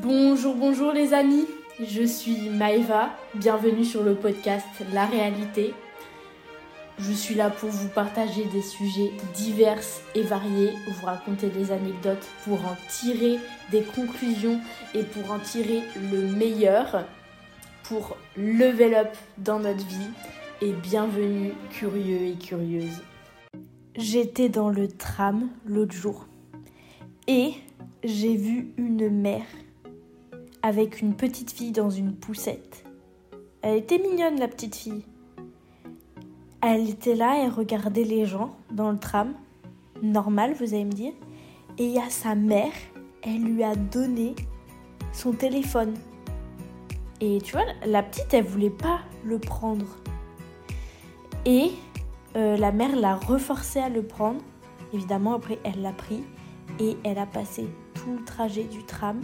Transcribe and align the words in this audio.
Bonjour, 0.00 0.54
bonjour 0.54 0.90
les 0.92 1.12
amis, 1.12 1.44
je 1.78 2.02
suis 2.02 2.48
Maeva, 2.48 3.10
bienvenue 3.34 3.84
sur 3.84 4.02
le 4.02 4.14
podcast 4.14 4.66
La 4.90 5.04
réalité. 5.04 5.74
Je 6.98 7.12
suis 7.12 7.34
là 7.34 7.50
pour 7.50 7.68
vous 7.68 7.90
partager 7.90 8.46
des 8.46 8.62
sujets 8.62 9.10
divers 9.34 9.82
et 10.14 10.22
variés, 10.22 10.72
vous 10.88 11.04
raconter 11.04 11.50
des 11.50 11.72
anecdotes 11.72 12.26
pour 12.44 12.64
en 12.64 12.74
tirer 12.88 13.38
des 13.70 13.82
conclusions 13.82 14.58
et 14.94 15.02
pour 15.02 15.30
en 15.30 15.38
tirer 15.38 15.82
le 16.10 16.22
meilleur 16.22 17.04
pour 17.82 18.16
level 18.38 18.94
up 18.94 19.14
dans 19.36 19.58
notre 19.58 19.86
vie 19.86 20.10
et 20.62 20.72
bienvenue 20.72 21.52
curieux 21.68 22.28
et 22.28 22.36
curieuse. 22.36 23.02
J'étais 23.94 24.48
dans 24.48 24.70
le 24.70 24.88
tram 24.88 25.50
l'autre 25.66 25.94
jour 25.94 26.26
et 27.26 27.52
j'ai 28.02 28.36
vu 28.36 28.72
une 28.78 29.10
mère 29.10 29.44
avec 30.62 31.00
une 31.00 31.14
petite 31.14 31.50
fille 31.50 31.72
dans 31.72 31.90
une 31.90 32.14
poussette. 32.14 32.84
Elle 33.62 33.78
était 33.78 33.98
mignonne 33.98 34.38
la 34.38 34.48
petite 34.48 34.76
fille. 34.76 35.04
Elle 36.60 36.88
était 36.88 37.14
là, 37.14 37.42
elle 37.42 37.50
regardait 37.50 38.04
les 38.04 38.24
gens 38.26 38.56
dans 38.70 38.90
le 38.92 38.98
tram. 38.98 39.34
Normal, 40.02 40.54
vous 40.54 40.74
allez 40.74 40.84
me 40.84 40.92
dire. 40.92 41.12
Et 41.78 41.86
il 41.86 41.92
y 41.92 41.98
a 41.98 42.08
sa 42.08 42.34
mère, 42.34 42.72
elle 43.22 43.42
lui 43.42 43.64
a 43.64 43.74
donné 43.74 44.34
son 45.12 45.32
téléphone. 45.32 45.94
Et 47.20 47.38
tu 47.40 47.52
vois, 47.52 47.64
la 47.86 48.02
petite, 48.02 48.32
elle 48.34 48.44
voulait 48.44 48.70
pas 48.70 49.00
le 49.24 49.38
prendre. 49.38 49.86
Et 51.44 51.70
euh, 52.36 52.56
la 52.56 52.72
mère 52.72 52.96
l'a 52.96 53.16
reforcé 53.16 53.80
à 53.80 53.88
le 53.88 54.02
prendre. 54.02 54.40
Évidemment, 54.92 55.34
après, 55.34 55.58
elle 55.64 55.82
l'a 55.82 55.92
pris. 55.92 56.22
Et 56.80 56.96
elle 57.04 57.18
a 57.18 57.26
passé 57.26 57.68
tout 57.94 58.12
le 58.18 58.24
trajet 58.24 58.64
du 58.64 58.84
tram, 58.84 59.20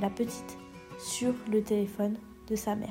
la 0.00 0.10
petite, 0.10 0.58
sur 0.98 1.32
le 1.50 1.62
téléphone 1.62 2.16
de 2.48 2.56
sa 2.56 2.74
mère. 2.74 2.88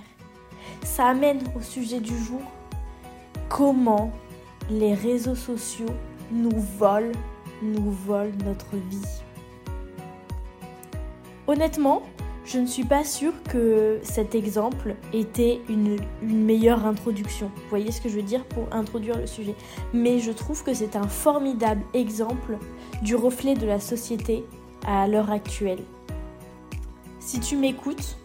Ça 0.84 1.08
amène 1.08 1.42
au 1.56 1.62
sujet 1.62 2.00
du 2.00 2.18
jour 2.18 2.42
comment 3.50 4.12
les 4.70 4.94
réseaux 4.94 5.36
sociaux 5.36 5.90
nous 6.32 6.60
volent, 6.78 7.12
nous 7.62 7.92
volent 7.92 8.38
notre 8.46 8.76
vie. 8.76 9.22
Honnêtement, 11.48 12.04
je 12.46 12.60
ne 12.60 12.66
suis 12.66 12.84
pas 12.84 13.04
sûre 13.04 13.34
que 13.48 14.00
cet 14.02 14.34
exemple 14.34 14.96
était 15.14 15.62
une, 15.70 15.98
une, 16.24 16.46
meilleure 16.46 16.86
introduction. 16.86 17.52
Vous 17.56 17.70
voyez 17.70 17.92
ce 17.92 18.02
que 18.02 18.10
je 18.10 18.16
veux 18.16 18.24
dire 18.24 18.44
pour 18.46 18.68
introduire 18.72 19.18
le 19.18 19.28
sujet. 19.28 19.56
Mais 19.94 20.20
je 20.20 20.32
trouve 20.32 20.64
que 20.64 20.74
c'est 20.74 20.96
un 20.96 21.08
formidable 21.08 21.82
exemple 21.94 22.58
du 23.04 23.16
reflet 23.16 23.54
de 23.54 23.68
la 23.68 23.80
société 23.80 24.44
à 24.86 25.08
l'heure 25.08 25.32
actuelle. 25.32 25.84
Si 27.20 27.40
tu 27.40 27.56
m'écoutes, 27.58 28.18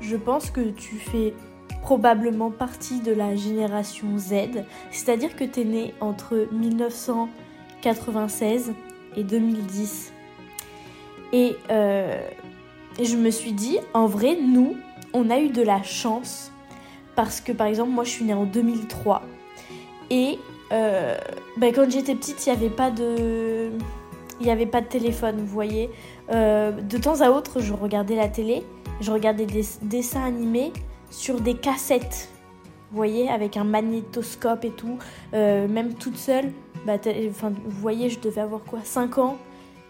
je 0.00 0.16
pense 0.16 0.50
que 0.50 0.70
tu 0.70 0.96
fais 0.96 1.34
probablement 1.82 2.50
partie 2.50 3.00
de 3.00 3.12
la 3.12 3.36
génération 3.36 4.16
Z, 4.18 4.64
c'est-à-dire 4.90 5.36
que 5.36 5.44
tu 5.44 5.60
es 5.60 5.64
né 5.64 5.94
entre 6.00 6.48
1996 6.52 8.72
et 9.16 9.24
2010. 9.24 10.12
Et, 11.32 11.56
euh, 11.70 12.20
je 13.02 13.16
me 13.16 13.30
suis 13.30 13.52
dit, 13.52 13.78
en 13.94 14.06
vrai, 14.06 14.36
nous, 14.40 14.76
on 15.12 15.30
a 15.30 15.38
eu 15.38 15.50
de 15.50 15.62
la 15.62 15.82
chance 15.82 16.50
parce 17.14 17.40
que, 17.40 17.52
par 17.52 17.68
exemple, 17.68 17.90
moi, 17.90 18.04
je 18.04 18.10
suis 18.10 18.24
née 18.24 18.34
en 18.34 18.44
2003 18.44 19.22
et 20.10 20.38
euh, 20.72 21.16
ben, 21.56 21.72
quand 21.72 21.90
j'étais 21.90 22.14
petite, 22.14 22.46
il 22.46 22.50
n'y 22.50 22.56
avait 22.56 22.70
pas 22.70 22.90
de 22.90 23.70
il 24.40 24.46
n'y 24.46 24.52
avait 24.52 24.66
pas 24.66 24.80
de 24.80 24.86
téléphone, 24.86 25.36
vous 25.38 25.46
voyez. 25.46 25.90
Euh, 26.30 26.72
de 26.72 26.98
temps 26.98 27.20
à 27.20 27.30
autre, 27.30 27.60
je 27.60 27.72
regardais 27.72 28.16
la 28.16 28.28
télé, 28.28 28.64
je 29.00 29.10
regardais 29.10 29.46
des 29.46 29.64
dessins 29.82 30.24
animés 30.24 30.72
sur 31.10 31.40
des 31.40 31.54
cassettes, 31.54 32.28
vous 32.90 32.96
voyez, 32.96 33.28
avec 33.28 33.56
un 33.56 33.64
magnétoscope 33.64 34.64
et 34.64 34.70
tout, 34.70 34.98
euh, 35.34 35.68
même 35.68 35.94
toute 35.94 36.16
seule. 36.16 36.52
Bah, 36.86 36.94
enfin, 37.30 37.50
vous 37.50 37.80
voyez, 37.80 38.10
je 38.10 38.20
devais 38.20 38.40
avoir 38.40 38.62
quoi 38.62 38.80
5 38.82 39.18
ans. 39.18 39.36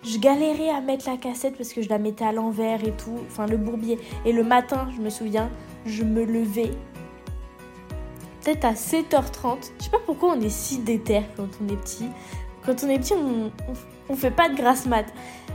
Je 0.05 0.19
galérais 0.19 0.71
à 0.71 0.81
mettre 0.81 1.11
la 1.11 1.17
cassette 1.17 1.57
parce 1.57 1.73
que 1.73 1.83
je 1.83 1.89
la 1.89 1.99
mettais 1.99 2.25
à 2.25 2.33
l'envers 2.33 2.87
et 2.87 2.93
tout, 2.93 3.19
enfin 3.27 3.47
le 3.47 3.57
bourbier. 3.57 3.99
Et 4.25 4.33
le 4.33 4.45
matin, 4.45 4.89
je 4.97 5.03
me 5.03 5.11
souviens, 5.11 5.51
je 5.85 6.05
me 6.05 6.25
levais 6.25 6.71
peut-être 8.43 8.65
à 8.65 8.73
7h30. 8.73 9.73
Je 9.79 9.85
sais 9.85 9.91
pas 9.91 9.99
pourquoi 10.05 10.35
on 10.37 10.41
est 10.41 10.49
si 10.49 10.79
déter 10.79 11.23
quand 11.37 11.49
on 11.63 11.73
est 11.73 11.77
petit. 11.77 12.07
Quand 12.65 12.85
on 12.85 12.89
est 12.89 12.99
petit, 12.99 13.15
on, 13.15 13.47
on, 13.47 13.75
fait 14.17 14.31
pas 14.31 14.49
de 14.49 14.57
grasse 14.57 14.87
mat. 14.87 15.07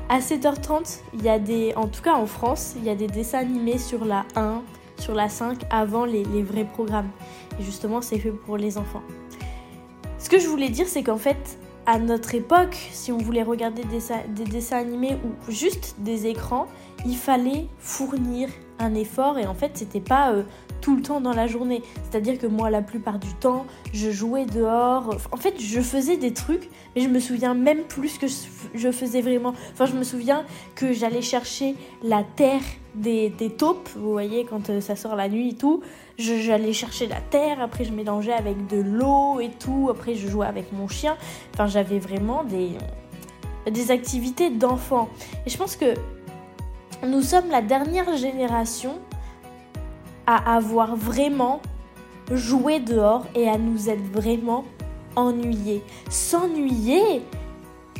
À 0.09 0.19
7h30, 0.19 0.99
il 1.13 1.23
y 1.23 1.29
a 1.29 1.39
des, 1.39 1.73
en 1.75 1.87
tout 1.87 2.01
cas 2.01 2.13
en 2.13 2.25
France, 2.25 2.73
il 2.77 2.83
y 2.83 2.89
a 2.89 2.95
des 2.95 3.07
dessins 3.07 3.39
animés 3.39 3.77
sur 3.77 4.05
la 4.05 4.25
1, 4.35 4.61
sur 4.99 5.13
la 5.13 5.29
5 5.29 5.61
avant 5.69 6.05
les, 6.05 6.23
vrais 6.43 6.65
programmes. 6.65 7.09
Et 7.59 7.63
justement, 7.63 8.01
c'est 8.01 8.19
fait 8.19 8.31
pour 8.31 8.57
les 8.57 8.77
enfants. 8.77 9.03
Ce 10.19 10.29
que 10.29 10.39
je 10.39 10.47
voulais 10.47 10.69
dire, 10.69 10.87
c'est 10.87 11.03
qu'en 11.03 11.17
fait, 11.17 11.57
à 11.85 11.99
notre 11.99 12.35
époque, 12.35 12.75
si 12.91 13.11
on 13.11 13.17
voulait 13.17 13.43
regarder 13.43 13.83
des, 13.83 13.99
des, 14.29 14.49
dessins 14.49 14.77
animés 14.77 15.17
ou 15.25 15.51
juste 15.51 15.95
des 15.99 16.27
écrans, 16.27 16.67
il 17.05 17.17
fallait 17.17 17.67
fournir 17.79 18.49
un 18.79 18.95
effort 18.95 19.37
et 19.37 19.45
en 19.45 19.53
fait, 19.53 19.71
c'était 19.75 19.99
pas 19.99 20.31
euh, 20.31 20.43
tout 20.83 20.97
le 20.97 21.01
temps 21.01 21.21
dans 21.21 21.33
la 21.33 21.47
journée. 21.47 21.81
C'est-à-dire 22.03 22.37
que 22.37 22.45
moi, 22.45 22.69
la 22.69 22.81
plupart 22.81 23.17
du 23.17 23.33
temps, 23.35 23.65
je 23.93 24.11
jouais 24.11 24.45
dehors. 24.45 25.15
En 25.31 25.37
fait, 25.37 25.55
je 25.57 25.79
faisais 25.79 26.17
des 26.17 26.33
trucs, 26.33 26.69
mais 26.93 27.01
je 27.01 27.07
me 27.07 27.21
souviens 27.21 27.53
même 27.53 27.83
plus 27.83 28.17
que 28.17 28.27
je 28.75 28.91
faisais 28.91 29.21
vraiment. 29.21 29.53
Enfin, 29.71 29.85
je 29.85 29.93
me 29.93 30.03
souviens 30.03 30.43
que 30.75 30.91
j'allais 30.91 31.21
chercher 31.21 31.75
la 32.03 32.23
terre 32.23 32.61
des, 32.95 33.29
des, 33.29 33.49
taupes, 33.49 33.89
vous 33.95 34.11
voyez, 34.11 34.43
quand 34.45 34.69
euh, 34.69 34.81
ça 34.81 34.95
sort 34.97 35.15
la 35.15 35.29
nuit 35.29 35.51
et 35.51 35.55
tout. 35.55 35.81
J'allais 36.17 36.73
chercher 36.73 37.07
la 37.07 37.21
terre, 37.21 37.61
après 37.61 37.85
je 37.85 37.91
mélangeais 37.91 38.33
avec 38.33 38.67
de 38.67 38.79
l'eau 38.79 39.39
et 39.39 39.49
tout, 39.49 39.87
après 39.89 40.13
je 40.13 40.27
jouais 40.27 40.45
avec 40.45 40.71
mon 40.73 40.87
chien. 40.89 41.15
Enfin, 41.53 41.65
j'avais 41.67 41.97
vraiment 41.97 42.43
des, 42.43 42.71
des 43.71 43.89
activités 43.89 44.49
d'enfant. 44.49 45.09
Et 45.45 45.49
je 45.49 45.57
pense 45.57 45.77
que 45.77 45.95
nous 47.07 47.21
sommes 47.21 47.49
la 47.49 47.61
dernière 47.61 48.15
génération 48.17 48.99
à 50.27 50.55
avoir 50.55 50.95
vraiment 50.95 51.61
joué 52.31 52.79
dehors 52.79 53.25
et 53.35 53.49
à 53.49 53.57
nous 53.57 53.89
être 53.89 54.03
vraiment 54.11 54.65
ennuyés. 55.15 55.83
S'ennuyer 56.09 57.21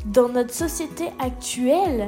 dans 0.06 0.30
notre 0.30 0.54
société 0.54 1.06
actuelle, 1.20 2.08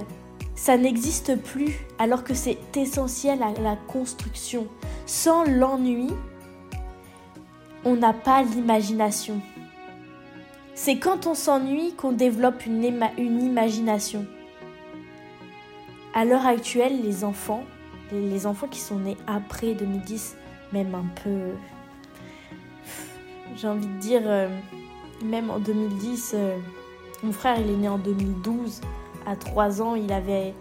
ça 0.56 0.78
n'existe 0.78 1.36
plus 1.42 1.86
alors 2.00 2.24
que 2.24 2.34
c'est 2.34 2.58
essentiel 2.76 3.44
à 3.44 3.54
la 3.62 3.76
construction. 3.76 4.68
Sans 5.06 5.44
l'ennui, 5.44 6.10
on 7.84 7.96
n'a 7.96 8.14
pas 8.14 8.42
l'imagination. 8.42 9.42
C'est 10.74 10.98
quand 10.98 11.28
on 11.28 11.36
s'ennuie 11.36 11.94
qu'on 11.94 12.12
développe 12.12 12.66
une, 12.66 12.84
imagination. 13.18 14.26
À 16.14 16.26
l'heure 16.26 16.46
actuelle, 16.46 17.02
les 17.02 17.24
enfants 17.24 17.64
les 18.12 18.46
enfants 18.46 18.68
qui 18.68 18.80
sont 18.80 19.00
nés 19.00 19.18
après 19.28 19.74
2010, 19.74 20.38
même 20.74 20.94
un 20.96 21.06
peu, 21.24 21.52
j'ai 23.56 23.68
envie 23.68 23.88
de 23.88 24.00
dire, 24.00 24.22
euh, 24.26 24.50
même 25.24 25.50
en 25.50 25.60
2010, 25.60 26.34
euh, 26.34 26.58
mon 27.24 27.32
frère 27.32 27.60
il 27.60 27.70
est 27.70 27.78
né 27.78 27.88
en 27.88 27.98
2012, 27.98 28.82
à 29.26 29.36
3 29.36 29.82
ans 29.82 29.96
il 29.96 30.12
avait, 30.12 30.54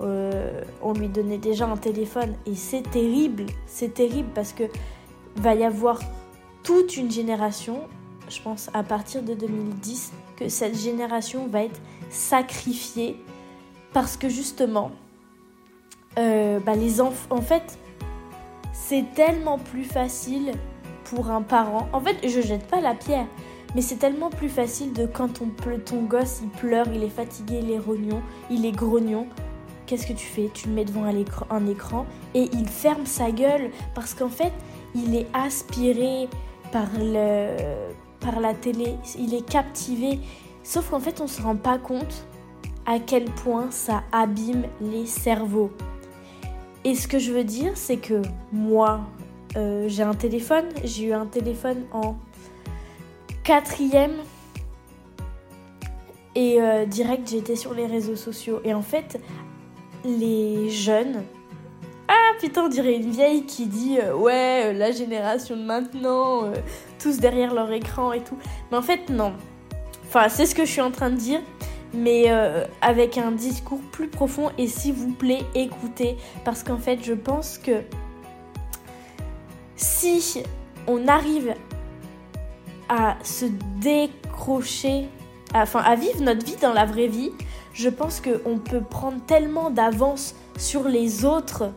euh, 0.00 0.62
on 0.82 0.92
lui 0.92 1.08
donnait 1.08 1.38
déjà 1.38 1.66
un 1.66 1.76
téléphone. 1.76 2.34
Et 2.46 2.54
c'est 2.54 2.82
terrible, 2.82 3.46
c'est 3.66 3.94
terrible 3.94 4.28
parce 4.34 4.52
que 4.52 4.64
va 5.36 5.54
y 5.54 5.64
avoir 5.64 6.00
toute 6.62 6.96
une 6.96 7.10
génération, 7.10 7.80
je 8.28 8.40
pense 8.40 8.70
à 8.74 8.82
partir 8.82 9.22
de 9.22 9.34
2010, 9.34 10.12
que 10.36 10.48
cette 10.48 10.78
génération 10.78 11.46
va 11.48 11.64
être 11.64 11.80
sacrifiée 12.10 13.16
parce 13.92 14.16
que 14.16 14.28
justement 14.28 14.92
euh, 16.18 16.60
bah, 16.60 16.74
les 16.74 17.00
enfants, 17.00 17.36
en 17.36 17.40
fait, 17.40 17.78
c'est 18.72 19.04
tellement 19.14 19.58
plus 19.58 19.84
facile 19.84 20.52
pour 21.04 21.30
un 21.30 21.42
parent. 21.42 21.88
En 21.92 22.00
fait, 22.00 22.16
je 22.26 22.40
jette 22.40 22.66
pas 22.66 22.80
la 22.80 22.94
pierre, 22.94 23.26
mais 23.74 23.82
c'est 23.82 23.96
tellement 23.96 24.30
plus 24.30 24.48
facile 24.48 24.92
de 24.92 25.06
quand 25.06 25.28
ton, 25.28 25.50
ton 25.84 26.02
gosse 26.02 26.40
il 26.42 26.48
pleure, 26.48 26.86
il 26.94 27.02
est 27.02 27.08
fatigué, 27.08 27.60
il 27.62 27.70
est 27.70 27.78
rognon, 27.78 28.22
il 28.50 28.66
est 28.66 28.72
grognon. 28.72 29.26
Qu'est-ce 29.86 30.06
que 30.06 30.12
tu 30.12 30.26
fais? 30.26 30.50
Tu 30.54 30.68
le 30.68 30.74
mets 30.74 30.84
devant 30.84 31.04
un 31.04 31.66
écran, 31.66 32.06
et 32.34 32.48
il 32.52 32.68
ferme 32.68 33.04
sa 33.04 33.30
gueule 33.30 33.70
parce 33.94 34.14
qu'en 34.14 34.28
fait, 34.28 34.52
il 34.94 35.14
est 35.14 35.26
aspiré 35.34 36.28
par, 36.70 36.86
le, 36.98 37.56
par 38.20 38.40
la 38.40 38.54
télé, 38.54 38.96
il 39.18 39.34
est 39.34 39.46
captivé. 39.46 40.18
Sauf 40.62 40.90
qu'en 40.90 41.00
fait, 41.00 41.20
on 41.20 41.26
se 41.26 41.42
rend 41.42 41.56
pas 41.56 41.78
compte 41.78 42.26
à 42.86 42.98
quel 42.98 43.24
point 43.24 43.70
ça 43.70 44.02
abîme 44.12 44.64
les 44.80 45.06
cerveaux. 45.06 45.70
Et 46.84 46.94
ce 46.94 47.06
que 47.06 47.18
je 47.18 47.32
veux 47.32 47.44
dire, 47.44 47.72
c'est 47.74 47.96
que 47.96 48.22
moi, 48.52 49.00
euh, 49.56 49.88
j'ai 49.88 50.02
un 50.02 50.14
téléphone. 50.14 50.64
J'ai 50.84 51.04
eu 51.04 51.12
un 51.12 51.26
téléphone 51.26 51.84
en 51.92 52.16
quatrième. 53.44 54.16
Et 56.34 56.60
euh, 56.60 56.86
direct, 56.86 57.28
j'étais 57.28 57.56
sur 57.56 57.74
les 57.74 57.86
réseaux 57.86 58.16
sociaux. 58.16 58.60
Et 58.64 58.74
en 58.74 58.82
fait, 58.82 59.20
les 60.04 60.70
jeunes. 60.70 61.22
Ah 62.08 62.32
putain, 62.40 62.64
on 62.64 62.68
dirait 62.68 62.96
une 62.96 63.10
vieille 63.10 63.46
qui 63.46 63.66
dit 63.66 63.98
euh, 63.98 64.14
ouais, 64.14 64.72
la 64.72 64.90
génération 64.90 65.56
de 65.56 65.62
maintenant, 65.62 66.50
tous 66.98 67.18
derrière 67.18 67.54
leur 67.54 67.70
écran 67.70 68.12
et 68.12 68.20
tout. 68.20 68.36
Mais 68.70 68.76
en 68.76 68.82
fait, 68.82 69.08
non. 69.08 69.34
Enfin, 70.08 70.28
c'est 70.28 70.46
ce 70.46 70.54
que 70.54 70.64
je 70.64 70.70
suis 70.70 70.80
en 70.80 70.90
train 70.90 71.10
de 71.10 71.16
dire, 71.16 71.40
mais 71.94 72.26
avec 72.80 73.18
un 73.18 73.32
discours 73.32 73.80
plus 73.92 74.08
profond. 74.08 74.50
Et 74.58 74.66
s'il 74.66 74.94
vous 74.94 75.12
plaît, 75.12 75.42
écoutez, 75.54 76.16
parce 76.44 76.62
qu'en 76.62 76.78
fait, 76.78 76.98
je 77.02 77.12
pense 77.12 77.58
que 77.58 77.82
si 79.76 80.42
on 80.86 81.06
arrive 81.08 81.54
à 82.88 83.16
se 83.22 83.46
décrocher, 83.80 85.08
enfin 85.54 85.80
à 85.80 85.94
vivre 85.96 86.20
notre 86.22 86.44
vie 86.44 86.56
dans 86.60 86.72
la 86.72 86.84
vraie 86.84 87.08
vie, 87.08 87.30
je 87.74 87.88
pense 87.88 88.20
qu'on 88.20 88.58
peut 88.58 88.82
prendre 88.82 89.20
tellement 89.26 89.70
d'avance 89.70 90.34
sur 90.58 90.88
les 90.88 91.24
autres. 91.24 91.72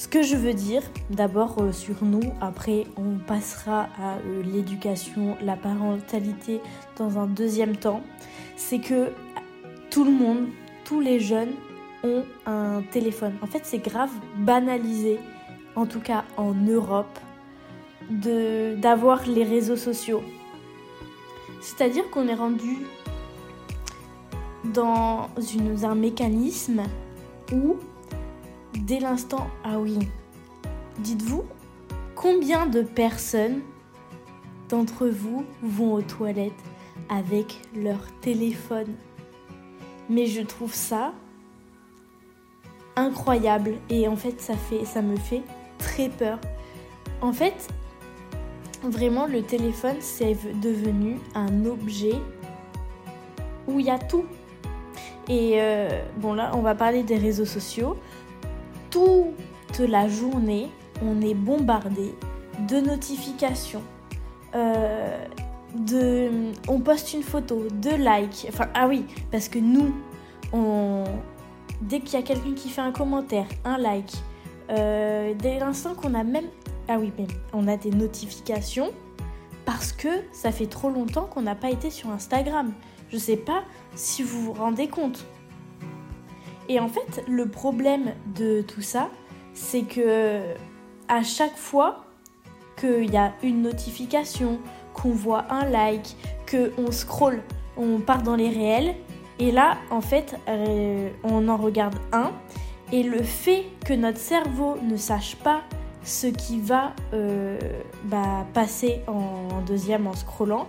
Ce 0.00 0.08
que 0.08 0.22
je 0.22 0.34
veux 0.34 0.54
dire, 0.54 0.80
d'abord 1.10 1.56
euh, 1.58 1.72
sur 1.72 2.02
nous, 2.02 2.22
après 2.40 2.86
on 2.96 3.18
passera 3.18 3.82
à 3.98 4.16
euh, 4.16 4.42
l'éducation, 4.42 5.36
la 5.42 5.56
parentalité 5.56 6.62
dans 6.96 7.18
un 7.18 7.26
deuxième 7.26 7.76
temps, 7.76 8.00
c'est 8.56 8.78
que 8.78 9.12
tout 9.90 10.04
le 10.04 10.10
monde, 10.10 10.46
tous 10.86 11.00
les 11.00 11.20
jeunes 11.20 11.50
ont 12.02 12.24
un 12.46 12.80
téléphone. 12.90 13.34
En 13.42 13.46
fait, 13.46 13.60
c'est 13.64 13.80
grave 13.80 14.08
banalisé, 14.38 15.18
en 15.76 15.84
tout 15.84 16.00
cas 16.00 16.24
en 16.38 16.54
Europe, 16.54 17.18
d'avoir 18.08 19.26
les 19.26 19.44
réseaux 19.44 19.76
sociaux. 19.76 20.22
C'est-à-dire 21.60 22.08
qu'on 22.08 22.26
est 22.26 22.34
rendu 22.34 22.78
dans 24.64 25.28
une, 25.54 25.84
un 25.84 25.94
mécanisme 25.94 26.84
où, 27.52 27.76
dès 28.78 29.00
l'instant, 29.00 29.48
ah 29.64 29.78
oui, 29.78 29.98
dites-vous, 30.98 31.44
combien 32.14 32.66
de 32.66 32.82
personnes 32.82 33.60
d'entre 34.68 35.08
vous 35.08 35.44
vont 35.62 35.94
aux 35.94 36.02
toilettes 36.02 36.52
avec 37.08 37.60
leur 37.74 38.00
téléphone? 38.20 38.94
Mais 40.08 40.26
je 40.26 40.42
trouve 40.42 40.74
ça 40.74 41.12
incroyable 42.96 43.74
et 43.88 44.08
en 44.08 44.16
fait 44.16 44.40
ça 44.40 44.54
fait 44.54 44.84
ça 44.84 45.02
me 45.02 45.16
fait 45.16 45.42
très 45.78 46.08
peur. 46.08 46.38
En 47.22 47.32
fait, 47.32 47.68
vraiment 48.82 49.26
le 49.26 49.42
téléphone 49.42 49.96
c'est 50.00 50.36
devenu 50.60 51.18
un 51.34 51.64
objet 51.64 52.14
où 53.66 53.80
il 53.80 53.86
y 53.86 53.90
a 53.90 53.98
tout. 53.98 54.24
Et 55.28 55.60
euh, 55.60 56.02
bon 56.16 56.34
là, 56.34 56.50
on 56.54 56.60
va 56.60 56.74
parler 56.74 57.02
des 57.02 57.16
réseaux 57.16 57.44
sociaux. 57.44 57.96
Toute 58.90 59.78
la 59.78 60.08
journée, 60.08 60.68
on 61.02 61.20
est 61.20 61.34
bombardé 61.34 62.14
de 62.68 62.80
notifications. 62.80 63.82
Euh, 64.54 65.24
on 66.68 66.80
poste 66.80 67.12
une 67.12 67.22
photo, 67.22 67.64
de 67.70 67.90
likes. 67.90 68.46
Enfin, 68.48 68.68
ah 68.74 68.88
oui, 68.88 69.04
parce 69.30 69.48
que 69.48 69.58
nous, 69.58 69.94
dès 71.82 72.00
qu'il 72.00 72.18
y 72.18 72.22
a 72.22 72.24
quelqu'un 72.24 72.54
qui 72.54 72.68
fait 72.68 72.80
un 72.80 72.92
commentaire, 72.92 73.46
un 73.64 73.78
like, 73.78 74.12
euh, 74.70 75.34
dès 75.34 75.58
l'instant 75.58 75.94
qu'on 75.94 76.14
a 76.14 76.24
même, 76.24 76.46
ah 76.88 76.98
oui, 76.98 77.12
mais 77.18 77.26
on 77.52 77.68
a 77.68 77.76
des 77.76 77.90
notifications 77.90 78.90
parce 79.64 79.92
que 79.92 80.08
ça 80.32 80.50
fait 80.50 80.66
trop 80.66 80.90
longtemps 80.90 81.26
qu'on 81.26 81.42
n'a 81.42 81.54
pas 81.54 81.70
été 81.70 81.90
sur 81.90 82.10
Instagram. 82.10 82.72
Je 83.10 83.18
sais 83.18 83.36
pas 83.36 83.62
si 83.94 84.22
vous 84.22 84.42
vous 84.42 84.52
rendez 84.52 84.88
compte. 84.88 85.24
Et 86.70 86.78
en 86.78 86.86
fait, 86.86 87.24
le 87.26 87.48
problème 87.48 88.12
de 88.36 88.62
tout 88.62 88.80
ça, 88.80 89.10
c'est 89.54 89.82
que 89.82 90.40
à 91.08 91.24
chaque 91.24 91.56
fois 91.56 92.04
qu'il 92.78 93.10
y 93.10 93.16
a 93.16 93.32
une 93.42 93.62
notification, 93.62 94.60
qu'on 94.94 95.10
voit 95.10 95.46
un 95.50 95.64
like, 95.64 96.16
qu'on 96.48 96.92
scroll, 96.92 97.42
on 97.76 97.98
part 97.98 98.22
dans 98.22 98.36
les 98.36 98.50
réels, 98.50 98.94
et 99.40 99.50
là, 99.50 99.78
en 99.90 100.00
fait, 100.00 100.36
euh, 100.48 101.10
on 101.24 101.48
en 101.48 101.56
regarde 101.56 101.96
un, 102.12 102.30
et 102.92 103.02
le 103.02 103.20
fait 103.24 103.64
que 103.84 103.92
notre 103.92 104.18
cerveau 104.18 104.76
ne 104.80 104.96
sache 104.96 105.34
pas 105.34 105.62
ce 106.04 106.28
qui 106.28 106.60
va 106.60 106.94
euh, 107.12 107.58
bah, 108.04 108.46
passer 108.54 109.00
en 109.08 109.60
deuxième 109.66 110.06
en 110.06 110.14
scrollant, 110.14 110.68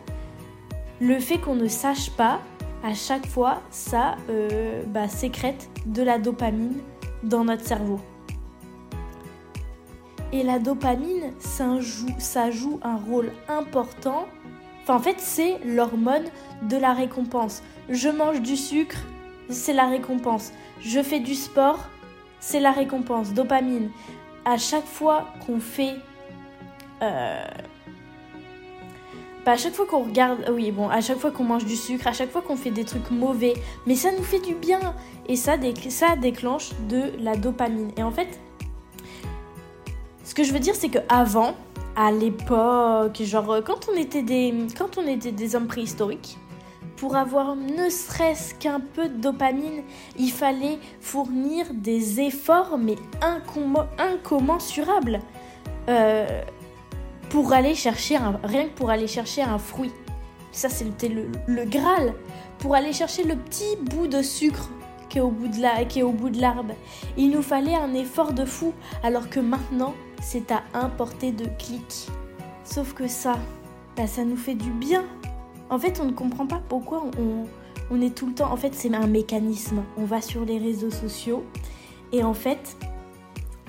le 0.99 1.19
fait 1.19 1.37
qu'on 1.37 1.55
ne 1.55 1.67
sache 1.67 2.09
pas, 2.09 2.39
à 2.83 2.93
chaque 2.93 3.27
fois, 3.27 3.61
ça 3.69 4.15
euh, 4.29 4.83
bah, 4.87 5.07
sécrète 5.07 5.69
de 5.85 6.01
la 6.01 6.17
dopamine 6.17 6.79
dans 7.23 7.43
notre 7.43 7.65
cerveau. 7.65 7.99
Et 10.33 10.43
la 10.43 10.59
dopamine, 10.59 11.33
ça 11.39 11.79
joue, 12.51 12.79
un 12.83 12.95
rôle 12.95 13.31
important. 13.49 14.25
Enfin, 14.81 14.95
en 14.95 14.99
fait, 14.99 15.19
c'est 15.19 15.59
l'hormone 15.65 16.25
de 16.63 16.77
la 16.77 16.93
récompense. 16.93 17.61
Je 17.89 18.09
mange 18.09 18.41
du 18.41 18.55
sucre, 18.55 18.97
c'est 19.49 19.73
la 19.73 19.87
récompense. 19.87 20.53
Je 20.79 21.03
fais 21.03 21.19
du 21.19 21.35
sport, 21.35 21.79
c'est 22.39 22.61
la 22.61 22.71
récompense. 22.71 23.33
Dopamine. 23.33 23.89
À 24.45 24.57
chaque 24.57 24.85
fois 24.85 25.27
qu'on 25.45 25.59
fait 25.59 25.95
euh, 27.03 27.43
bah, 29.45 29.53
à 29.53 29.57
chaque 29.57 29.73
fois 29.73 29.85
qu'on 29.85 30.03
regarde, 30.03 30.45
oui, 30.51 30.71
bon, 30.71 30.89
à 30.89 31.01
chaque 31.01 31.17
fois 31.17 31.31
qu'on 31.31 31.43
mange 31.43 31.65
du 31.65 31.75
sucre, 31.75 32.07
à 32.07 32.13
chaque 32.13 32.29
fois 32.29 32.41
qu'on 32.41 32.55
fait 32.55 32.69
des 32.69 32.85
trucs 32.85 33.09
mauvais, 33.09 33.53
mais 33.87 33.95
ça 33.95 34.11
nous 34.11 34.23
fait 34.23 34.39
du 34.39 34.53
bien 34.53 34.79
et 35.27 35.35
ça, 35.35 35.55
ça 35.89 36.15
déclenche 36.15 36.69
de 36.87 37.11
la 37.19 37.35
dopamine. 37.35 37.91
Et 37.97 38.03
en 38.03 38.11
fait, 38.11 38.39
ce 40.23 40.35
que 40.35 40.43
je 40.43 40.53
veux 40.53 40.59
dire, 40.59 40.75
c'est 40.75 40.89
que 40.89 40.99
avant, 41.09 41.55
à 41.95 42.11
l'époque, 42.11 43.21
genre 43.23 43.63
quand 43.65 43.87
on 43.91 43.97
était 43.97 44.21
des, 44.21 44.53
quand 44.77 44.97
on 44.97 45.07
était 45.07 45.31
des 45.31 45.55
hommes 45.55 45.67
préhistoriques, 45.67 46.37
pour 46.95 47.15
avoir 47.15 47.55
ne 47.55 47.89
serait-ce 47.89 48.53
qu'un 48.53 48.79
peu 48.79 49.09
de 49.09 49.17
dopamine, 49.19 49.81
il 50.19 50.31
fallait 50.31 50.77
fournir 50.99 51.65
des 51.73 52.21
efforts 52.21 52.77
mais 52.77 52.95
incommensurables. 53.97 55.19
Euh, 55.89 56.43
pour 57.31 57.53
aller 57.53 57.75
chercher 57.75 58.17
un, 58.17 58.39
rien 58.43 58.65
que 58.65 58.75
pour 58.75 58.89
aller 58.89 59.07
chercher 59.07 59.41
un 59.41 59.57
fruit. 59.57 59.93
Ça, 60.51 60.67
c'était 60.67 61.07
le, 61.07 61.27
le, 61.47 61.63
Graal. 61.63 62.13
Pour 62.59 62.75
aller 62.75 62.91
chercher 62.91 63.23
le 63.23 63.37
petit 63.37 63.77
bout 63.81 64.07
de 64.07 64.21
sucre 64.21 64.69
qui 65.07 65.17
est 65.17 65.21
au 65.21 65.31
bout 65.31 65.47
de 65.47 66.41
l'arbre. 66.41 66.73
Il 67.17 67.31
nous 67.31 67.41
fallait 67.41 67.75
un 67.75 67.93
effort 67.93 68.33
de 68.33 68.45
fou, 68.45 68.73
alors 69.01 69.29
que 69.29 69.39
maintenant, 69.39 69.93
c'est 70.21 70.51
à 70.51 70.63
importer 70.73 71.31
de 71.31 71.45
clics. 71.57 72.09
Sauf 72.65 72.93
que 72.93 73.07
ça, 73.07 73.37
bah, 73.95 74.07
ça 74.07 74.25
nous 74.25 74.37
fait 74.37 74.55
du 74.55 74.69
bien. 74.69 75.05
En 75.69 75.79
fait, 75.79 76.01
on 76.01 76.05
ne 76.05 76.11
comprend 76.11 76.47
pas 76.47 76.61
pourquoi 76.67 77.05
on, 77.17 77.45
on 77.95 78.01
est 78.01 78.13
tout 78.13 78.27
le 78.27 78.33
temps. 78.33 78.51
En 78.51 78.57
fait, 78.57 78.73
c'est 78.75 78.93
un 78.93 79.07
mécanisme. 79.07 79.83
On 79.97 80.03
va 80.03 80.21
sur 80.21 80.43
les 80.43 80.59
réseaux 80.59 80.91
sociaux 80.91 81.45
et 82.11 82.23
en 82.23 82.33
fait, 82.33 82.75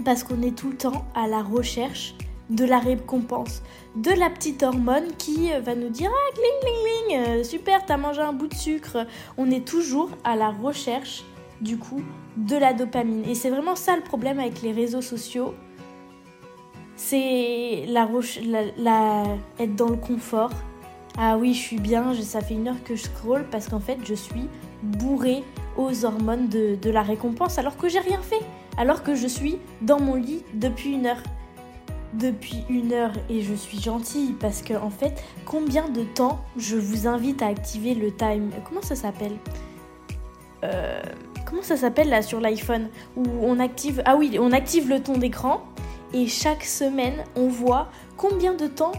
parce 0.05 0.25
qu'on 0.25 0.43
est 0.43 0.57
tout 0.57 0.71
le 0.71 0.77
temps 0.77 1.05
à 1.15 1.29
la 1.29 1.43
recherche 1.43 2.17
de 2.53 2.65
la 2.67 2.79
récompense, 2.79 3.63
de 3.97 4.11
la 4.11 4.29
petite 4.29 4.63
hormone 4.63 5.07
qui 5.17 5.53
euh, 5.53 5.61
va 5.61 5.75
nous 5.75 5.89
dire 5.89 6.11
Ah, 6.13 6.35
cling, 6.35 6.61
cling, 6.61 6.75
cling, 6.85 7.19
euh, 7.19 7.45
super, 7.45 7.85
t'as 7.87 7.97
mangé 7.97 8.21
un 8.21 8.33
bout 8.33 8.47
de 8.47 8.55
sucre. 8.55 9.07
On 9.39 9.51
est 9.51 9.67
toujours 9.67 10.11
à 10.23 10.37
la 10.37 10.51
recherche, 10.51 11.25
du 11.61 11.79
coup, 11.79 12.03
de 12.37 12.57
la 12.57 12.75
dopamine. 12.75 13.25
Et 13.25 13.35
c'est 13.35 13.51
vraiment 13.51 13.75
ça 13.75 13.97
le 13.97 14.03
problème 14.03 14.39
avec 14.39 14.63
les 14.63 14.73
réseaux 14.73 15.01
sociaux. 15.01 15.55
C'est 16.97 17.87
la, 17.89 18.07
la, 18.77 19.25
être 19.59 19.75
dans 19.75 19.89
le 19.89 19.97
confort. 19.97 20.51
Ah 21.19 21.37
oui, 21.39 21.55
je 21.55 21.61
suis 21.61 21.79
bien, 21.79 22.15
ça 22.15 22.41
fait 22.41 22.55
une 22.55 22.69
heure 22.69 22.83
que 22.85 22.95
je 22.95 23.05
scroll 23.05 23.47
parce 23.51 23.69
qu'en 23.69 23.81
fait, 23.81 23.99
je 24.05 24.15
suis 24.15 24.49
bourrée 24.83 25.43
aux 25.77 26.05
hormones 26.05 26.49
de, 26.49 26.77
de 26.81 26.91
la 26.91 27.03
récompense 27.03 27.59
alors 27.59 27.77
que 27.77 27.89
j'ai 27.89 27.99
rien 27.99 28.21
fait. 28.21 28.41
Alors 28.77 29.03
que 29.03 29.15
je 29.15 29.27
suis 29.27 29.59
dans 29.81 30.01
mon 30.01 30.15
lit 30.15 30.43
depuis 30.55 30.93
une 30.93 31.07
heure 31.07 31.23
depuis 32.15 32.65
une 32.69 32.93
heure 32.93 33.13
et 33.31 33.43
je 33.43 33.55
suis 33.55 33.81
gentille 33.81 34.35
parce 34.39 34.63
que 34.63 34.75
en 34.75 34.91
fait, 34.91 35.23
combien 35.47 35.89
de 35.89 36.03
temps 36.03 36.41
je 36.57 36.77
vous 36.77 37.07
invite 37.07 37.43
à 37.43 37.47
activer 37.47 37.95
le 37.95 38.13
time? 38.15 38.51
Comment 38.69 38.83
ça 38.83 38.97
s'appelle? 38.97 39.37
Euh, 40.65 41.01
Comment 41.53 41.63
ça 41.63 41.77
s'appelle 41.77 42.09
là 42.09 42.23
sur 42.23 42.41
l'iPhone? 42.41 42.89
Où 43.15 43.25
on 43.43 43.59
active 43.59 44.03
Ah 44.07 44.17
oui, 44.17 44.39
on 44.41 44.53
active 44.53 44.89
le 44.89 45.03
ton 45.03 45.19
d'écran 45.19 45.63
et 46.15 46.27
chaque 46.27 46.65
semaine 46.65 47.25
on 47.37 47.49
voit 47.49 47.89
combien 48.17 48.55
de 48.55 48.67
temps 48.67 48.93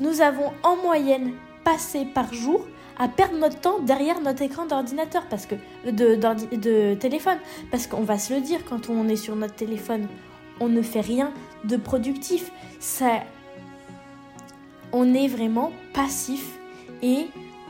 nous 0.00 0.20
avons 0.20 0.50
en 0.64 0.74
moyenne 0.76 1.34
passé 1.62 2.04
par 2.04 2.34
jour 2.34 2.66
à 2.98 3.06
perdre 3.06 3.38
notre 3.38 3.60
temps 3.60 3.78
derrière 3.78 4.20
notre 4.20 4.42
écran 4.42 4.66
d'ordinateur. 4.66 5.24
Parce 5.30 5.46
que 5.46 5.54
de, 5.88 6.16
de 6.56 6.94
téléphone. 6.94 7.38
Parce 7.70 7.86
qu'on 7.86 8.02
va 8.02 8.18
se 8.18 8.34
le 8.34 8.40
dire 8.40 8.64
quand 8.64 8.90
on 8.90 9.08
est 9.08 9.14
sur 9.14 9.36
notre 9.36 9.54
téléphone 9.54 10.08
on 10.60 10.68
ne 10.68 10.82
fait 10.82 11.00
rien 11.00 11.32
de 11.64 11.76
productif. 11.76 12.50
Ça, 12.80 13.22
on 14.92 15.14
est 15.14 15.28
vraiment 15.28 15.72
passif 15.92 16.58
et 17.02 17.26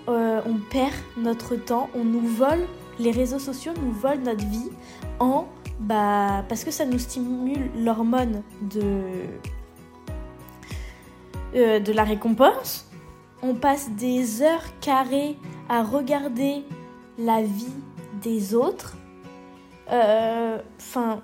euh, 0.08 0.40
on 0.46 0.58
perd 0.70 0.94
notre 1.16 1.56
temps, 1.56 1.88
on 1.94 2.04
nous 2.04 2.26
vole 2.26 2.66
les 2.98 3.10
réseaux 3.10 3.38
sociaux 3.38 3.72
nous 3.82 3.92
volent 3.92 4.22
notre 4.22 4.46
vie 4.46 4.70
en 5.18 5.46
bah 5.80 6.44
parce 6.48 6.64
que 6.64 6.70
ça 6.70 6.84
nous 6.84 6.98
stimule 6.98 7.70
l'hormone 7.76 8.42
de 8.62 8.82
euh, 11.56 11.80
la 11.92 12.04
récompense. 12.04 12.88
On 13.42 13.54
passe 13.54 13.90
des 13.90 14.42
heures 14.42 14.64
carrées 14.80 15.36
à 15.68 15.82
regarder 15.82 16.64
la 17.18 17.42
vie 17.42 17.74
des 18.22 18.54
autres. 18.54 18.96
Euh, 19.90 20.58
enfin, 20.78 21.22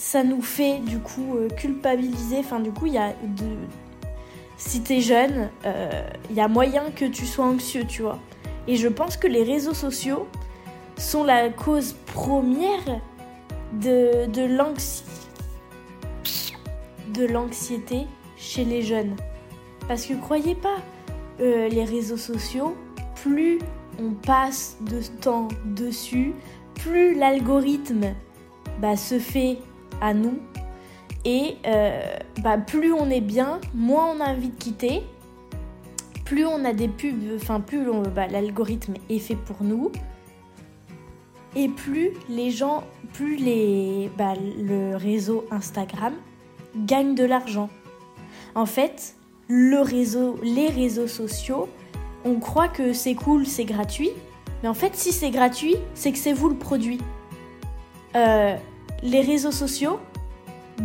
ça 0.00 0.24
nous 0.24 0.42
fait 0.42 0.78
du 0.78 0.98
coup 0.98 1.36
euh, 1.36 1.48
culpabiliser. 1.48 2.38
Enfin, 2.38 2.60
du 2.60 2.72
coup, 2.72 2.86
il 2.86 2.94
y 2.94 2.98
a 2.98 3.10
de 3.22 3.46
si 4.56 4.82
t'es 4.82 5.00
jeune, 5.00 5.48
il 6.28 6.36
y 6.36 6.40
a 6.40 6.46
moyen 6.46 6.90
que 6.94 7.06
tu 7.06 7.24
sois 7.24 7.46
anxieux, 7.46 7.86
tu 7.86 8.02
vois. 8.02 8.18
Et 8.68 8.76
je 8.76 8.88
pense 8.88 9.16
que 9.16 9.26
les 9.26 9.42
réseaux 9.42 9.72
sociaux 9.72 10.28
sont 10.98 11.24
la 11.24 11.48
cause 11.48 11.94
première 12.04 13.00
de, 13.72 14.26
de 14.26 14.44
l'anxiété 17.24 18.06
chez 18.36 18.64
les 18.64 18.82
jeunes. 18.82 19.16
Parce 19.88 20.06
que 20.06 20.14
croyez 20.14 20.54
pas, 20.54 20.76
euh, 21.40 21.68
les 21.68 21.84
réseaux 21.84 22.16
sociaux, 22.16 22.76
plus 23.22 23.58
on 23.98 24.12
passe 24.12 24.76
de 24.82 25.00
temps 25.20 25.48
dessus, 25.64 26.34
plus 26.74 27.14
l'algorithme 27.14 28.14
bah, 28.78 28.96
se 28.96 29.18
fait 29.18 29.58
à 30.00 30.14
nous. 30.14 30.38
Et 31.24 31.56
euh, 31.66 32.16
bah, 32.42 32.58
plus 32.58 32.92
on 32.92 33.10
est 33.10 33.20
bien, 33.20 33.60
moins 33.74 34.14
on 34.16 34.20
a 34.20 34.30
envie 34.30 34.48
de 34.48 34.56
quitter. 34.56 35.02
Plus 36.24 36.46
on 36.46 36.64
a 36.64 36.72
des 36.72 36.88
pubs, 36.88 37.34
enfin 37.34 37.60
plus 37.60 37.84
bah, 38.14 38.28
l'algorithme 38.28 38.94
est 39.08 39.18
fait 39.18 39.34
pour 39.34 39.56
nous, 39.62 39.90
et 41.56 41.68
plus 41.68 42.12
les 42.28 42.50
gens, 42.50 42.84
plus 43.12 43.36
les, 43.36 44.10
bah, 44.16 44.34
le 44.58 44.96
réseau 44.96 45.44
Instagram 45.50 46.14
gagne 46.76 47.14
de 47.14 47.24
l'argent. 47.24 47.68
En 48.54 48.66
fait, 48.66 49.16
le 49.48 49.80
réseau, 49.80 50.38
les 50.42 50.68
réseaux 50.68 51.08
sociaux, 51.08 51.68
on 52.24 52.38
croit 52.38 52.68
que 52.68 52.92
c'est 52.92 53.14
cool, 53.14 53.46
c'est 53.46 53.64
gratuit, 53.64 54.10
mais 54.62 54.68
en 54.68 54.74
fait, 54.74 54.94
si 54.94 55.10
c'est 55.12 55.30
gratuit, 55.30 55.76
c'est 55.94 56.12
que 56.12 56.18
c'est 56.18 56.32
vous 56.32 56.48
le 56.48 56.56
produit. 56.56 57.00
Euh, 58.14 58.56
les 59.02 59.20
réseaux 59.20 59.52
sociaux 59.52 59.98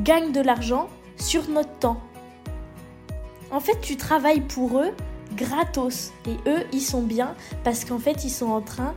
gagnent 0.04 0.32
de 0.32 0.42
l'argent 0.42 0.90
sur 1.18 1.50
notre 1.50 1.78
temps. 1.80 2.02
En 3.52 3.60
fait, 3.60 3.80
tu 3.82 3.96
travailles 3.96 4.42
pour 4.42 4.80
eux 4.80 4.92
gratos 5.36 6.12
et 6.28 6.50
eux, 6.50 6.64
ils 6.72 6.82
sont 6.82 7.02
bien 7.02 7.36
parce 7.64 7.86
qu'en 7.86 8.00
fait, 8.00 8.24
ils 8.24 8.30
sont 8.30 8.50
en 8.50 8.62
train 8.62 8.94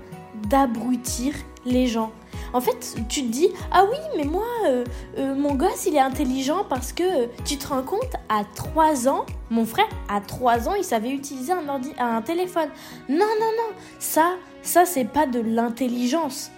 d'abrutir 0.49 1.35
les 1.67 1.87
gens. 1.87 2.13
En 2.53 2.61
fait, 2.61 2.97
tu 3.09 3.23
te 3.23 3.29
dis, 3.29 3.49
ah 3.73 3.85
oui, 3.91 3.99
mais 4.17 4.25
moi, 4.25 4.47
euh, 4.67 4.85
euh, 5.19 5.35
mon 5.35 5.55
gosse, 5.55 5.87
il 5.87 5.97
est 5.97 6.01
intelligent 6.01 6.65
parce 6.69 6.93
que 6.93 7.25
euh, 7.25 7.27
tu 7.45 7.59
te 7.59 7.67
rends 7.69 7.83
compte, 7.83 8.15
à 8.29 8.43
3 8.55 9.09
ans, 9.09 9.27
mon 9.51 9.67
frère, 9.67 9.89
à 10.09 10.21
3 10.21 10.69
ans, 10.69 10.75
il 10.75 10.85
savait 10.85 11.11
utiliser 11.11 11.53
un, 11.53 11.69
ordi 11.69 11.93
un 11.99 12.23
téléphone. 12.23 12.69
Non, 13.09 13.17
non, 13.19 13.51
non, 13.57 13.75
ça, 13.99 14.37
ça, 14.63 14.87
c'est 14.87 15.05
pas 15.05 15.27
de 15.27 15.41
l'intelligence. 15.41 16.51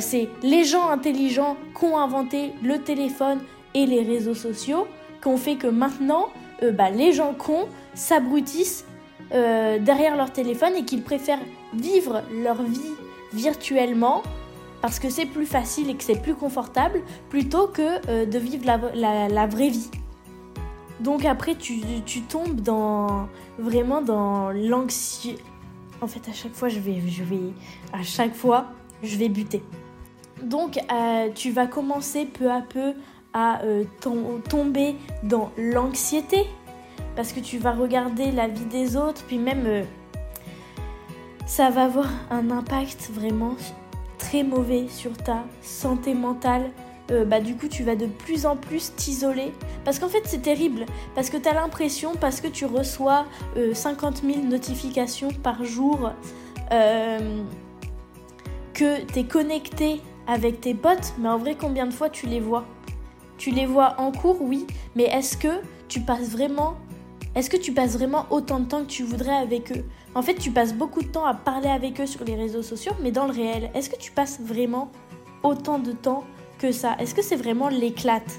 C'est 0.00 0.28
les 0.42 0.64
gens 0.64 0.88
intelligents 0.88 1.56
qui 1.78 1.84
ont 1.84 1.98
inventé 1.98 2.52
le 2.62 2.78
téléphone 2.78 3.40
et 3.74 3.86
les 3.86 4.02
réseaux 4.02 4.34
sociaux, 4.34 4.86
qui 5.20 5.28
ont 5.28 5.36
fait 5.36 5.56
que 5.56 5.66
maintenant, 5.66 6.28
bah, 6.72 6.90
les 6.90 7.12
gens 7.12 7.34
cons 7.34 7.66
s'abrutissent 7.94 8.86
derrière 9.30 10.16
leur 10.16 10.32
téléphone 10.32 10.72
et 10.76 10.84
qu'ils 10.84 11.02
préfèrent 11.02 11.42
vivre 11.74 12.22
leur 12.42 12.62
vie 12.62 12.94
virtuellement 13.32 14.22
parce 14.84 14.98
que 14.98 15.08
c'est 15.08 15.24
plus 15.24 15.46
facile 15.46 15.88
et 15.88 15.94
que 15.94 16.04
c'est 16.04 16.20
plus 16.20 16.34
confortable 16.34 17.00
plutôt 17.30 17.68
que 17.68 18.06
euh, 18.10 18.26
de 18.26 18.38
vivre 18.38 18.66
la, 18.66 19.46
vraie 19.46 19.70
vie. 19.70 19.90
Donc 21.00 21.24
après 21.24 21.54
tu, 21.54 21.80
tombes 22.28 22.60
vraiment 23.58 24.02
dans 24.02 24.50
l'anxiété. 24.50 25.42
En 26.02 26.06
fait 26.06 26.28
à 26.28 26.34
chaque 26.34 26.52
fois 26.52 26.68
je 26.68 26.80
vais, 26.80 27.00
je 27.08 27.24
vais 27.24 27.54
à 27.94 28.02
chaque 28.02 28.34
fois 28.34 28.66
je 29.02 29.16
vais 29.16 29.28
buter. 29.28 29.62
Donc 30.42 30.78
euh, 30.78 31.28
tu 31.34 31.50
vas 31.50 31.66
commencer 31.66 32.26
peu 32.26 32.50
à 32.50 32.60
peu 32.60 32.94
à 33.32 33.62
euh, 33.62 33.84
tomber 34.48 34.94
dans 35.22 35.50
l'anxiété 35.56 36.46
parce 37.16 37.32
que 37.32 37.40
tu 37.40 37.58
vas 37.58 37.72
regarder 37.72 38.30
la 38.30 38.48
vie 38.48 38.66
des 38.66 38.96
autres 38.96 39.24
puis 39.26 39.38
même 39.38 39.84
ça 41.46 41.70
va 41.70 41.84
avoir 41.84 42.08
un 42.30 42.50
impact 42.50 43.10
vraiment 43.12 43.56
très 44.18 44.42
mauvais 44.42 44.86
sur 44.88 45.16
ta 45.16 45.44
santé 45.62 46.14
mentale. 46.14 46.70
Euh, 47.10 47.24
bah, 47.24 47.40
du 47.40 47.54
coup, 47.54 47.68
tu 47.68 47.82
vas 47.82 47.96
de 47.96 48.06
plus 48.06 48.46
en 48.46 48.56
plus 48.56 48.94
t'isoler. 48.96 49.52
Parce 49.84 49.98
qu'en 49.98 50.08
fait, 50.08 50.22
c'est 50.24 50.42
terrible. 50.42 50.86
Parce 51.14 51.28
que 51.28 51.36
tu 51.36 51.48
as 51.48 51.54
l'impression, 51.54 52.14
parce 52.18 52.40
que 52.40 52.48
tu 52.48 52.64
reçois 52.64 53.26
50 53.74 54.22
euh, 54.24 54.32
000 54.32 54.46
notifications 54.46 55.28
par 55.42 55.64
jour, 55.64 56.10
euh, 56.72 57.42
que 58.74 59.02
tu 59.04 59.20
es 59.20 59.24
connecté 59.24 60.00
avec 60.26 60.60
tes 60.60 60.74
potes. 60.74 61.14
Mais 61.18 61.28
en 61.28 61.38
vrai, 61.38 61.56
combien 61.58 61.86
de 61.86 61.92
fois 61.92 62.10
tu 62.10 62.26
les 62.26 62.40
vois? 62.40 62.64
Tu 63.38 63.50
les 63.50 63.66
vois 63.66 63.94
en 63.98 64.12
cours, 64.12 64.42
oui. 64.42 64.66
Mais 64.96 65.04
est-ce 65.04 65.36
que 65.36 65.60
tu 65.88 66.00
passes 66.00 66.30
vraiment 66.30 66.76
est-ce 67.34 67.50
que 67.50 67.56
tu 67.56 67.72
passes 67.72 67.96
vraiment 67.96 68.26
autant 68.30 68.60
de 68.60 68.66
temps 68.66 68.82
que 68.82 68.90
tu 68.90 69.02
voudrais 69.02 69.34
avec 69.34 69.72
eux? 69.72 69.84
En 70.14 70.22
fait, 70.22 70.36
tu 70.36 70.52
passes 70.52 70.72
beaucoup 70.72 71.02
de 71.02 71.08
temps 71.08 71.24
à 71.24 71.34
parler 71.34 71.68
avec 71.68 72.00
eux 72.00 72.06
sur 72.06 72.24
les 72.24 72.36
réseaux 72.36 72.62
sociaux, 72.62 72.92
mais 73.02 73.10
dans 73.10 73.26
le 73.26 73.32
réel, 73.32 73.72
est-ce 73.74 73.90
que 73.90 73.96
tu 73.96 74.12
passes 74.12 74.40
vraiment 74.40 74.92
autant 75.42 75.80
de 75.80 75.90
temps 75.90 76.22
que 76.60 76.70
ça? 76.70 76.94
Est-ce 77.00 77.12
que 77.12 77.22
c'est 77.22 77.34
vraiment 77.34 77.68
l'éclate 77.68 78.38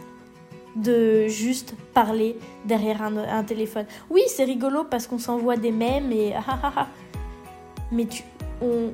de 0.77 1.27
juste 1.27 1.75
parler 1.93 2.37
derrière 2.63 3.01
un, 3.01 3.43
téléphone? 3.43 3.85
Oui, 4.09 4.21
c'est 4.27 4.45
rigolo 4.45 4.85
parce 4.85 5.07
qu'on 5.07 5.19
s'envoie 5.19 5.57
des 5.57 5.71
mèmes 5.71 6.13
et 6.13 6.33
ah, 6.47 6.59
ah, 6.63 6.73
ah, 6.77 6.87
mais 7.91 8.05
tu, 8.05 8.23
on 8.61 8.93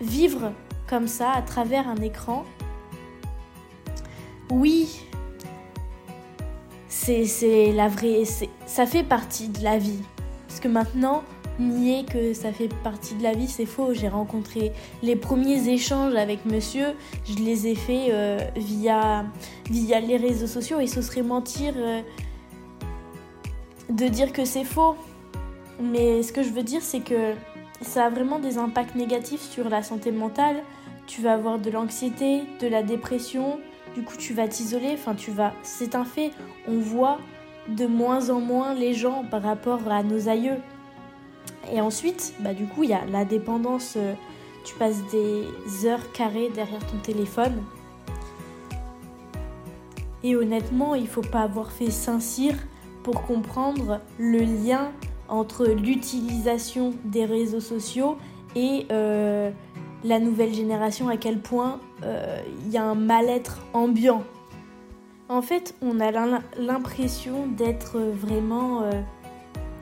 vivre 0.00 0.52
comme 0.88 1.08
ça 1.08 1.32
à 1.32 1.42
travers 1.42 1.88
un 1.88 1.96
écran. 1.96 2.44
Oui, 4.50 5.06
c'est 6.88 7.72
la 7.72 7.88
vraie. 7.88 8.22
Ça 8.66 8.86
fait 8.86 9.02
partie 9.02 9.48
de 9.48 9.62
la 9.62 9.78
vie. 9.78 10.02
Parce 10.46 10.60
que 10.60 10.68
maintenant, 10.68 11.22
nier 11.58 12.04
que 12.04 12.32
ça 12.34 12.52
fait 12.52 12.72
partie 12.82 13.14
de 13.14 13.22
la 13.22 13.32
vie, 13.32 13.48
c'est 13.48 13.66
faux. 13.66 13.92
J'ai 13.92 14.08
rencontré 14.08 14.72
les 15.02 15.16
premiers 15.16 15.68
échanges 15.68 16.14
avec 16.14 16.44
monsieur, 16.44 16.94
je 17.24 17.34
les 17.36 17.66
ai 17.68 17.74
faits 17.74 18.10
euh, 18.10 18.38
via, 18.56 19.24
les 19.70 20.16
réseaux 20.16 20.46
sociaux 20.46 20.80
et 20.80 20.86
ce 20.86 21.02
serait 21.02 21.22
mentir 21.22 21.74
euh, 21.76 22.00
de 23.90 24.08
dire 24.08 24.32
que 24.32 24.44
c'est 24.44 24.64
faux. 24.64 24.96
Mais 25.80 26.22
ce 26.22 26.32
que 26.32 26.42
je 26.42 26.50
veux 26.50 26.62
dire, 26.62 26.82
c'est 26.82 27.00
que 27.00 27.34
ça 27.82 28.06
a 28.06 28.10
vraiment 28.10 28.38
des 28.38 28.58
impacts 28.58 28.94
négatifs 28.94 29.42
sur 29.42 29.68
la 29.68 29.82
santé 29.82 30.10
mentale. 30.10 30.62
Tu 31.06 31.22
vas 31.22 31.34
avoir 31.34 31.58
de 31.58 31.70
l'anxiété, 31.70 32.42
de 32.60 32.66
la 32.66 32.82
dépression, 32.82 33.60
du 33.94 34.02
coup 34.02 34.16
tu 34.16 34.34
vas 34.34 34.48
t'isoler, 34.48 34.90
enfin 34.94 35.14
tu 35.14 35.30
vas, 35.30 35.52
c'est 35.62 35.94
un 35.94 36.04
fait, 36.04 36.30
on 36.68 36.78
voit 36.78 37.18
de 37.68 37.86
moins 37.86 38.30
en 38.30 38.40
moins 38.40 38.74
les 38.74 38.92
gens 38.94 39.24
par 39.30 39.42
rapport 39.42 39.80
à 39.90 40.02
nos 40.02 40.28
aïeux. 40.28 40.58
Et 41.72 41.80
ensuite, 41.80 42.34
bah 42.40 42.54
du 42.54 42.66
coup 42.66 42.82
il 42.82 42.90
y 42.90 42.94
a 42.94 43.04
la 43.06 43.24
dépendance, 43.24 43.94
euh, 43.96 44.14
tu 44.64 44.74
passes 44.74 45.02
des 45.10 45.86
heures 45.86 46.12
carrées 46.12 46.50
derrière 46.54 46.84
ton 46.86 46.98
téléphone. 46.98 47.62
Et 50.22 50.34
honnêtement, 50.34 50.94
il 50.94 51.06
faut 51.06 51.22
pas 51.22 51.42
avoir 51.42 51.70
fait 51.70 51.90
Saint-Cyr 51.90 52.54
pour 53.04 53.22
comprendre 53.22 54.00
le 54.18 54.40
lien 54.40 54.90
entre 55.28 55.66
l'utilisation 55.66 56.94
des 57.04 57.24
réseaux 57.24 57.60
sociaux 57.60 58.16
et 58.56 58.86
euh, 58.90 59.50
la 60.06 60.20
nouvelle 60.20 60.54
génération, 60.54 61.08
à 61.08 61.16
quel 61.16 61.40
point 61.40 61.80
il 61.98 62.04
euh, 62.04 62.40
y 62.70 62.76
a 62.76 62.84
un 62.84 62.94
mal-être 62.94 63.60
ambiant. 63.72 64.22
En 65.28 65.42
fait, 65.42 65.74
on 65.82 65.98
a 65.98 66.12
l'impression 66.56 67.48
d'être 67.48 67.98
vraiment 67.98 68.82
euh, 68.82 68.92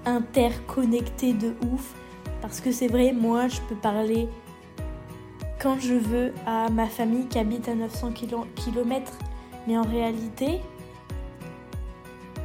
interconnecté 0.07 1.35
de 1.35 1.55
ouf. 1.71 1.95
Parce 2.41 2.61
que 2.61 2.73
c'est 2.73 2.89
vrai, 2.89 3.13
moi, 3.13 3.49
je 3.49 3.61
peux 3.69 3.75
parler 3.75 4.29
quand 5.61 5.79
je 5.79 5.95
veux 5.95 6.33
à 6.47 6.71
ma 6.71 6.87
famille 6.87 7.27
qui 7.27 7.39
habite 7.39 7.69
à 7.69 7.75
900 7.75 8.13
km. 8.55 9.13
Mais 9.67 9.77
en 9.77 9.83
réalité, 9.83 10.61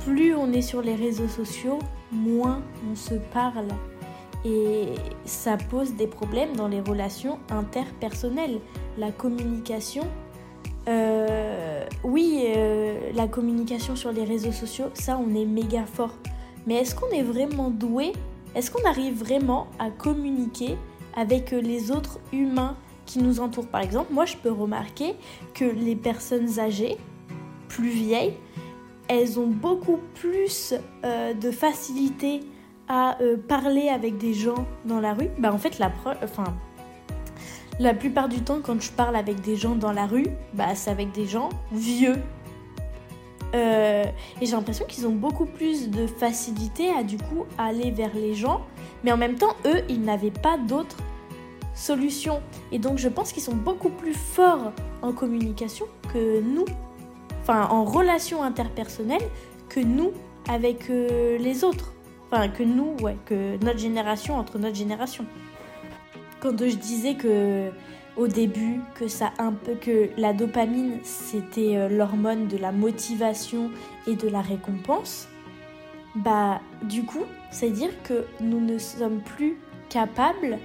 plus 0.05 0.36
on 0.36 0.51
est 0.51 0.62
sur 0.62 0.81
les 0.81 0.95
réseaux 0.95 1.27
sociaux, 1.27 1.79
moins 2.12 2.62
on 2.91 2.95
se 2.95 3.15
parle 3.33 3.67
et 4.46 4.96
ça 5.25 5.58
pose 5.58 5.93
des 5.93 6.08
problèmes 6.08 6.55
dans 6.55 6.67
les 6.67 6.81
relations 6.81 7.39
interpersonnelles. 7.50 8.60
La 8.98 9.12
communication, 9.12 10.03
euh, 10.88 11.86
oui, 12.03 12.46
euh, 12.55 13.12
la 13.13 13.27
communication 13.27 13.96
sur 13.96 14.12
les 14.12 14.24
réseaux 14.24 14.51
sociaux, 14.51 14.88
ça 14.93 15.17
on 15.17 15.36
est 15.36 15.46
méga 15.46 15.86
fort. 15.86 16.15
Mais 16.67 16.75
est-ce 16.75 16.96
qu'on 16.96 17.10
est 17.10 17.24
vraiment 17.24 17.69
doué? 17.69 18.13
Est-ce 18.55 18.72
qu'on 18.72 18.88
arrive 18.88 19.17
vraiment 19.17 19.67
à 19.77 19.91
communiquer 19.91 20.77
avec 21.15 21.51
les 21.51 21.91
autres 21.91 22.19
humains 22.31 22.75
qui 23.05 23.19
nous 23.19 23.39
entourent? 23.39 23.67
Par 23.67 23.81
exemple, 23.81 24.13
moi 24.13 24.25
je 24.25 24.38
peux 24.38 24.51
remarquer 24.51 25.15
que 25.53 25.65
les 25.65 25.96
personnes 25.96 26.60
âgées, 26.60 26.98
plus 27.67 27.89
vieilles, 27.89 28.34
elles 29.08 29.39
ont 29.39 29.48
beaucoup 29.48 30.00
plus 30.15 30.74
euh, 31.03 31.34
de 31.34 31.51
facilité 31.51 32.41
à 32.89 33.22
euh, 33.22 33.38
parler 33.38 33.88
avec 33.88 34.17
des 34.17 34.34
gens 34.34 34.65
dans 34.84 35.00
la 35.00 35.13
rue. 35.13 35.29
Bah 35.38 35.53
en 35.53 35.58
fait 35.58 35.79
la 35.79 35.91
enfin 36.24 36.55
la 37.79 37.93
plupart 37.93 38.27
du 38.27 38.41
temps 38.41 38.60
quand 38.62 38.81
je 38.81 38.91
parle 38.91 39.15
avec 39.15 39.39
des 39.41 39.55
gens 39.55 39.75
dans 39.75 39.93
la 39.93 40.05
rue, 40.05 40.27
bah 40.53 40.75
c'est 40.75 40.89
avec 40.89 41.12
des 41.13 41.25
gens 41.25 41.50
vieux. 41.72 42.17
Euh, 43.55 44.03
et 44.41 44.46
j'ai 44.46 44.51
l'impression 44.51 44.86
qu'ils 44.86 45.08
ont 45.08 45.15
beaucoup 45.15 45.46
plus 45.46 45.89
de 45.89 46.05
facilité 46.05 46.91
à 46.91 47.03
du 47.03 47.17
coup 47.17 47.46
aller 47.58 47.89
vers 47.91 48.13
les 48.13 48.36
gens, 48.36 48.62
mais 49.03 49.12
en 49.12 49.17
même 49.17 49.36
temps 49.36 49.55
eux 49.65 49.81
ils 49.88 50.01
n'avaient 50.01 50.29
pas 50.31 50.58
d'autres 50.58 50.98
solutions. 51.74 52.41
Et 52.72 52.79
donc 52.79 52.98
je 52.98 53.08
pense 53.08 53.31
qu'ils 53.31 53.43
sont 53.43 53.55
beaucoup 53.55 53.89
plus 53.89 54.13
forts 54.13 54.74
en 55.01 55.13
communication 55.13 55.86
que 56.13 56.41
nous, 56.41 56.65
enfin 57.41 57.67
en 57.69 57.86
relation 57.86 58.43
interpersonnelle 58.43 59.24
que 59.69 59.79
nous 59.79 60.12
avec 60.50 60.89
euh, 60.89 61.38
les 61.38 61.63
autres. 61.63 61.93
Que 62.31 62.63
nous, 62.63 62.95
ouais, 63.01 63.17
que 63.25 63.57
notre 63.65 63.79
génération 63.79 64.36
entre 64.36 64.59
notre 64.59 64.75
génération. 64.75 65.25
Quand 66.39 66.55
je 66.59 66.75
disais 66.75 67.15
que 67.15 67.71
au 68.15 68.27
début 68.27 68.81
que 68.95 69.07
ça 69.07 69.31
un 69.39 69.51
peu 69.51 69.74
que 69.74 70.09
la 70.15 70.33
dopamine 70.33 71.00
c'était 71.03 71.75
euh, 71.75 71.89
l'hormone 71.89 72.48
de 72.48 72.57
la 72.57 72.71
motivation 72.71 73.71
et 74.07 74.15
de 74.15 74.27
la 74.27 74.41
récompense, 74.41 75.27
bah 76.15 76.62
du 76.83 77.03
coup, 77.03 77.24
c'est 77.51 77.71
dire 77.71 77.91
que 78.03 78.25
nous 78.39 78.62
ne 78.62 78.77
sommes 78.77 79.21
plus 79.21 79.57
capables 79.89 80.59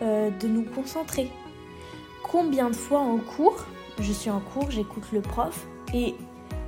euh, 0.00 0.30
de 0.30 0.46
nous 0.46 0.64
concentrer. 0.64 1.30
Combien 2.22 2.70
de 2.70 2.76
fois 2.76 3.00
en 3.00 3.18
cours, 3.18 3.66
je 4.00 4.12
suis 4.12 4.30
en 4.30 4.40
cours, 4.40 4.70
j'écoute 4.70 5.04
le 5.12 5.20
prof 5.20 5.66
et 5.92 6.14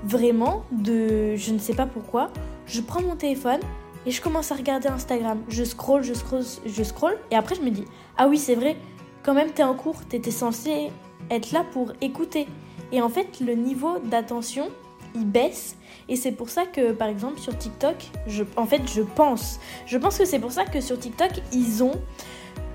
vraiment 0.03 0.65
de 0.73 1.37
je 1.37 1.53
ne 1.53 1.59
sais 1.59 1.75
pas 1.75 1.87
pourquoi, 1.87 2.31
je 2.67 2.81
prends 2.81 3.03
mon 3.03 3.15
téléphone 3.15 3.61
et 4.07 4.11
je 4.11 4.21
commence 4.21 4.51
à 4.53 4.55
regarder 4.55 4.89
Instagram. 4.89 5.43
Je 5.49 5.65
scroll, 5.65 6.03
je 6.03 6.15
scroll, 6.15 6.43
je 6.65 6.83
scroll. 6.83 7.19
Et 7.31 7.37
après, 7.37 7.55
je 7.55 7.61
me 7.61 7.71
dis, 7.71 7.85
ah 8.17 8.29
oui, 8.29 8.39
c'est 8.39 8.55
vrai, 8.55 8.77
quand 9.23 9.35
même, 9.35 9.51
t'es 9.51 9.63
en 9.63 9.75
cours, 9.75 10.05
t'étais 10.07 10.31
censé 10.31 10.91
être 11.31 11.53
là 11.53 11.65
pour 11.73 11.93
écouter. 12.01 12.47
Et 12.93 13.03
en 13.03 13.09
fait, 13.09 13.41
le 13.41 13.55
niveau 13.55 13.99
d'attention, 13.99 14.69
il 15.15 15.27
baisse. 15.27 15.77
Et 16.09 16.17
c'est 16.17 16.33
pour 16.33 16.49
ça 16.49 16.67
que, 16.67 16.93
par 16.93 17.09
exemple, 17.09 17.39
sur 17.39 17.57
TikTok, 17.57 17.97
je, 18.27 18.45
en 18.57 18.67
fait, 18.67 18.83
je 18.93 19.03
pense. 19.03 19.61
Je 19.87 19.99
pense 19.99 20.19
que 20.19 20.25
c'est 20.25 20.39
pour 20.39 20.53
ça 20.53 20.65
que 20.65 20.81
sur 20.81 20.99
TikTok, 20.99 21.31
ils 21.53 21.85
ont 21.85 22.01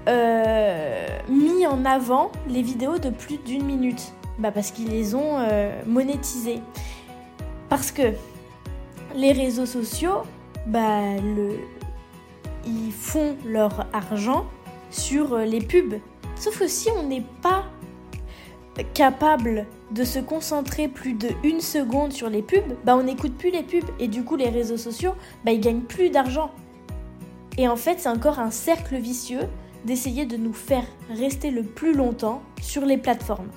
euh, 0.08 1.08
mis 1.28 1.66
en 1.66 1.84
avant 1.86 2.32
les 2.48 2.62
vidéos 2.62 2.98
de 2.98 3.10
plus 3.10 3.38
d'une 3.40 3.66
minute. 3.66 4.14
Bah, 4.38 4.52
parce 4.52 4.72
qu'ils 4.72 4.90
les 4.90 5.16
ont 5.16 5.40
euh, 5.40 5.82
monétisées. 5.86 6.62
Parce 7.70 7.92
que 7.92 8.14
les 9.16 9.32
réseaux 9.32 9.66
sociaux, 9.66 10.24
bah, 10.66 11.02
ils 12.66 12.92
font 12.92 13.36
leur 13.46 13.88
argent 13.94 14.46
sur 14.90 15.34
euh, 15.34 15.46
les 15.46 15.62
pubs. 15.62 16.00
Sauf 16.36 16.60
que 16.60 16.68
si 16.68 16.90
on 16.92 17.08
n'est 17.08 17.24
pas 17.42 17.66
capable 18.94 19.66
de 19.92 20.04
se 20.04 20.20
concentrer 20.20 20.88
plus 20.88 21.14
de 21.14 21.30
une 21.44 21.62
seconde 21.62 22.12
sur 22.12 22.30
les 22.30 22.42
pubs, 22.42 22.76
bah 22.84 22.98
on 22.98 23.04
n'écoute 23.04 23.38
plus 23.38 23.52
les 23.52 23.64
pubs 23.64 23.90
et 24.00 24.08
du 24.08 24.24
coup 24.24 24.36
les 24.36 24.50
réseaux 24.50 24.78
sociaux, 24.78 25.14
bah 25.46 25.52
ils 25.52 25.62
gagnent 25.62 25.82
plus 25.82 26.10
d'argent. 26.10 26.52
Et 27.58 27.68
en 27.70 27.78
fait, 27.78 28.00
c'est 28.00 28.10
encore 28.10 28.40
un 28.40 28.52
cercle 28.52 28.98
vicieux 28.98 29.48
d'essayer 29.86 30.26
de 30.26 30.36
nous 30.36 30.54
faire 30.54 30.86
rester 31.10 31.52
le 31.52 31.64
plus 31.64 31.94
longtemps 31.94 32.42
sur 32.62 32.86
les 32.86 32.98
plateformes. 32.98 33.50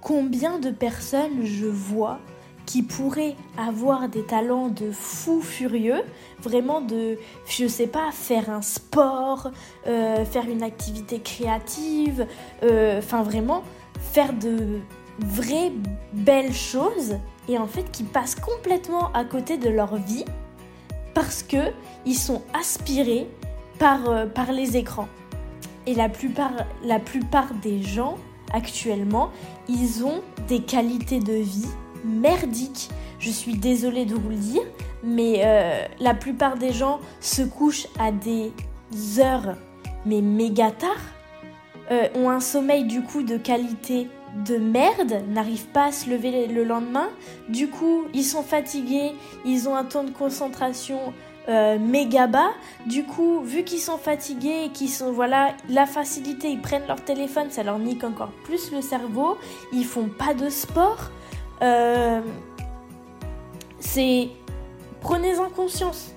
Combien 0.00 0.58
de 0.58 0.70
personnes 0.70 1.44
je 1.44 1.66
vois 1.66 2.18
qui 2.66 2.82
pourrait 2.82 3.36
avoir 3.58 4.08
des 4.08 4.24
talents 4.24 4.68
de 4.68 4.90
fou 4.90 5.40
furieux, 5.40 6.02
vraiment 6.42 6.80
de, 6.80 7.18
je 7.46 7.66
sais 7.66 7.86
pas, 7.86 8.10
faire 8.10 8.50
un 8.50 8.62
sport, 8.62 9.50
euh, 9.86 10.24
faire 10.24 10.48
une 10.48 10.62
activité 10.62 11.20
créative, 11.20 12.26
euh, 12.62 12.98
enfin 12.98 13.22
vraiment 13.22 13.62
faire 14.12 14.32
de 14.32 14.80
vraies 15.18 15.72
belles 16.12 16.54
choses 16.54 17.16
et 17.48 17.58
en 17.58 17.66
fait 17.66 17.90
qui 17.92 18.02
passent 18.02 18.34
complètement 18.34 19.12
à 19.12 19.24
côté 19.24 19.58
de 19.58 19.68
leur 19.68 19.96
vie 19.96 20.24
parce 21.12 21.42
que 21.42 21.70
ils 22.04 22.16
sont 22.16 22.42
aspirés 22.52 23.28
par, 23.78 24.08
euh, 24.08 24.26
par 24.26 24.52
les 24.52 24.76
écrans. 24.76 25.08
Et 25.86 25.94
la 25.94 26.08
plupart, 26.08 26.52
la 26.82 26.98
plupart 26.98 27.52
des 27.62 27.82
gens 27.82 28.16
actuellement, 28.52 29.30
ils 29.68 30.04
ont 30.04 30.22
des 30.48 30.60
qualités 30.60 31.20
de 31.20 31.34
vie 31.34 31.68
merdique. 32.04 32.90
Je 33.18 33.30
suis 33.30 33.54
désolée 33.54 34.04
de 34.04 34.14
vous 34.14 34.30
le 34.30 34.36
dire, 34.36 34.62
mais 35.02 35.42
euh, 35.44 35.86
la 36.00 36.14
plupart 36.14 36.56
des 36.56 36.72
gens 36.72 37.00
se 37.20 37.42
couchent 37.42 37.86
à 37.98 38.12
des 38.12 38.52
heures, 39.18 39.56
mais 40.06 40.20
méga 40.20 40.70
tard, 40.70 40.90
euh, 41.90 42.08
ont 42.14 42.30
un 42.30 42.40
sommeil 42.40 42.84
du 42.84 43.02
coup 43.02 43.22
de 43.22 43.36
qualité 43.36 44.08
de 44.46 44.56
merde, 44.56 45.22
n'arrivent 45.28 45.66
pas 45.66 45.86
à 45.86 45.92
se 45.92 46.10
lever 46.10 46.46
le 46.48 46.64
lendemain. 46.64 47.08
Du 47.48 47.68
coup, 47.68 48.04
ils 48.14 48.24
sont 48.24 48.42
fatigués, 48.42 49.12
ils 49.44 49.68
ont 49.68 49.76
un 49.76 49.84
temps 49.84 50.04
de 50.04 50.10
concentration 50.10 51.12
euh, 51.48 51.78
méga 51.78 52.26
bas. 52.26 52.50
Du 52.86 53.04
coup, 53.04 53.40
vu 53.40 53.64
qu'ils 53.64 53.80
sont 53.80 53.98
fatigués 53.98 54.64
et 54.64 54.68
qu'ils 54.70 54.88
sont, 54.88 55.12
voilà, 55.12 55.54
la 55.68 55.86
facilité, 55.86 56.48
ils 56.48 56.60
prennent 56.60 56.86
leur 56.86 57.02
téléphone, 57.02 57.50
ça 57.50 57.62
leur 57.62 57.78
nique 57.78 58.02
encore 58.02 58.32
plus 58.44 58.72
le 58.72 58.80
cerveau. 58.80 59.36
Ils 59.72 59.84
font 59.84 60.08
pas 60.08 60.34
de 60.34 60.48
sport. 60.48 61.10
Euh, 61.64 62.20
c'est 63.80 64.28
prenez-en 65.00 65.48
conscience. 65.48 66.14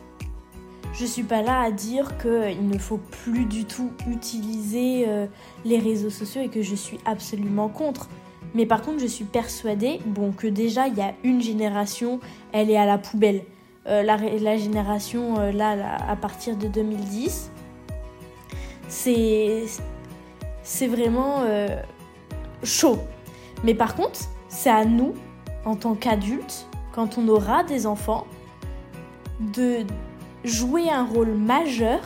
Je 0.93 1.05
suis 1.05 1.23
pas 1.23 1.41
là 1.41 1.61
à 1.61 1.71
dire 1.71 2.17
qu'il 2.17 2.67
ne 2.67 2.77
faut 2.77 2.97
plus 2.97 3.45
du 3.45 3.65
tout 3.65 3.91
utiliser 4.09 5.05
euh, 5.07 5.27
les 5.63 5.79
réseaux 5.79 6.09
sociaux 6.09 6.41
et 6.41 6.49
que 6.49 6.61
je 6.61 6.75
suis 6.75 6.99
absolument 7.05 7.69
contre. 7.69 8.09
Mais 8.55 8.65
par 8.65 8.81
contre, 8.81 8.99
je 8.99 9.05
suis 9.05 9.25
persuadée, 9.25 9.99
bon, 10.05 10.31
que 10.31 10.47
déjà 10.47 10.87
il 10.87 10.95
y 10.95 11.01
a 11.01 11.13
une 11.23 11.41
génération, 11.41 12.19
elle 12.51 12.69
est 12.69 12.77
à 12.77 12.85
la 12.85 12.97
poubelle. 12.97 13.43
Euh, 13.85 14.03
la, 14.03 14.57
génération 14.57 15.51
là, 15.51 15.97
à 16.09 16.15
partir 16.17 16.57
de 16.57 16.67
2010, 16.67 17.51
c'est 18.89 19.65
c'est 20.63 20.87
vraiment 20.87 21.43
chaud. 22.63 22.99
Mais 23.63 23.73
par 23.73 23.95
contre, 23.95 24.19
c'est 24.49 24.69
à 24.69 24.83
nous 24.83 25.13
en 25.67 25.75
tant 25.75 25.95
qu'adulte, 25.95 26.65
quand 26.93 27.17
on 27.17 27.27
aura 27.27 27.63
des 27.63 27.85
enfants, 27.85 28.25
de 29.53 29.85
jouer 30.45 30.89
un 30.89 31.05
rôle 31.05 31.33
majeur 31.33 31.99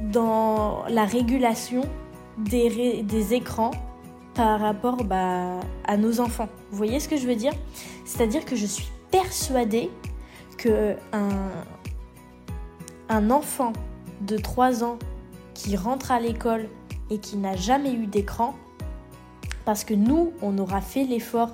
dans 0.00 0.84
la 0.88 1.04
régulation 1.04 1.82
des, 2.38 3.34
écrans 3.34 3.72
par 4.34 4.58
rapport 4.58 5.04
bah, 5.04 5.60
à 5.84 5.96
nos 5.98 6.18
enfants. 6.20 6.48
Vous 6.70 6.78
voyez 6.78 6.98
ce 6.98 7.08
que 7.08 7.18
je 7.18 7.26
veux 7.26 7.36
dire? 7.36 7.52
C'est-à-dire 8.06 8.46
que 8.46 8.56
je 8.56 8.66
suis 8.66 8.88
persuadée 9.10 9.90
que 10.56 10.96
un, 11.12 11.50
un 13.10 13.30
enfant 13.30 13.74
de 14.22 14.38
3 14.38 14.82
ans 14.82 14.98
qui 15.52 15.76
rentre 15.76 16.10
à 16.10 16.20
l'école 16.20 16.68
et 17.10 17.18
qui 17.18 17.36
n'a 17.36 17.54
jamais 17.54 17.92
eu 17.92 18.06
d'écran, 18.06 18.54
parce 19.66 19.84
que 19.84 19.92
nous, 19.92 20.32
on 20.40 20.56
aura 20.56 20.80
fait 20.80 21.04
l'effort 21.04 21.50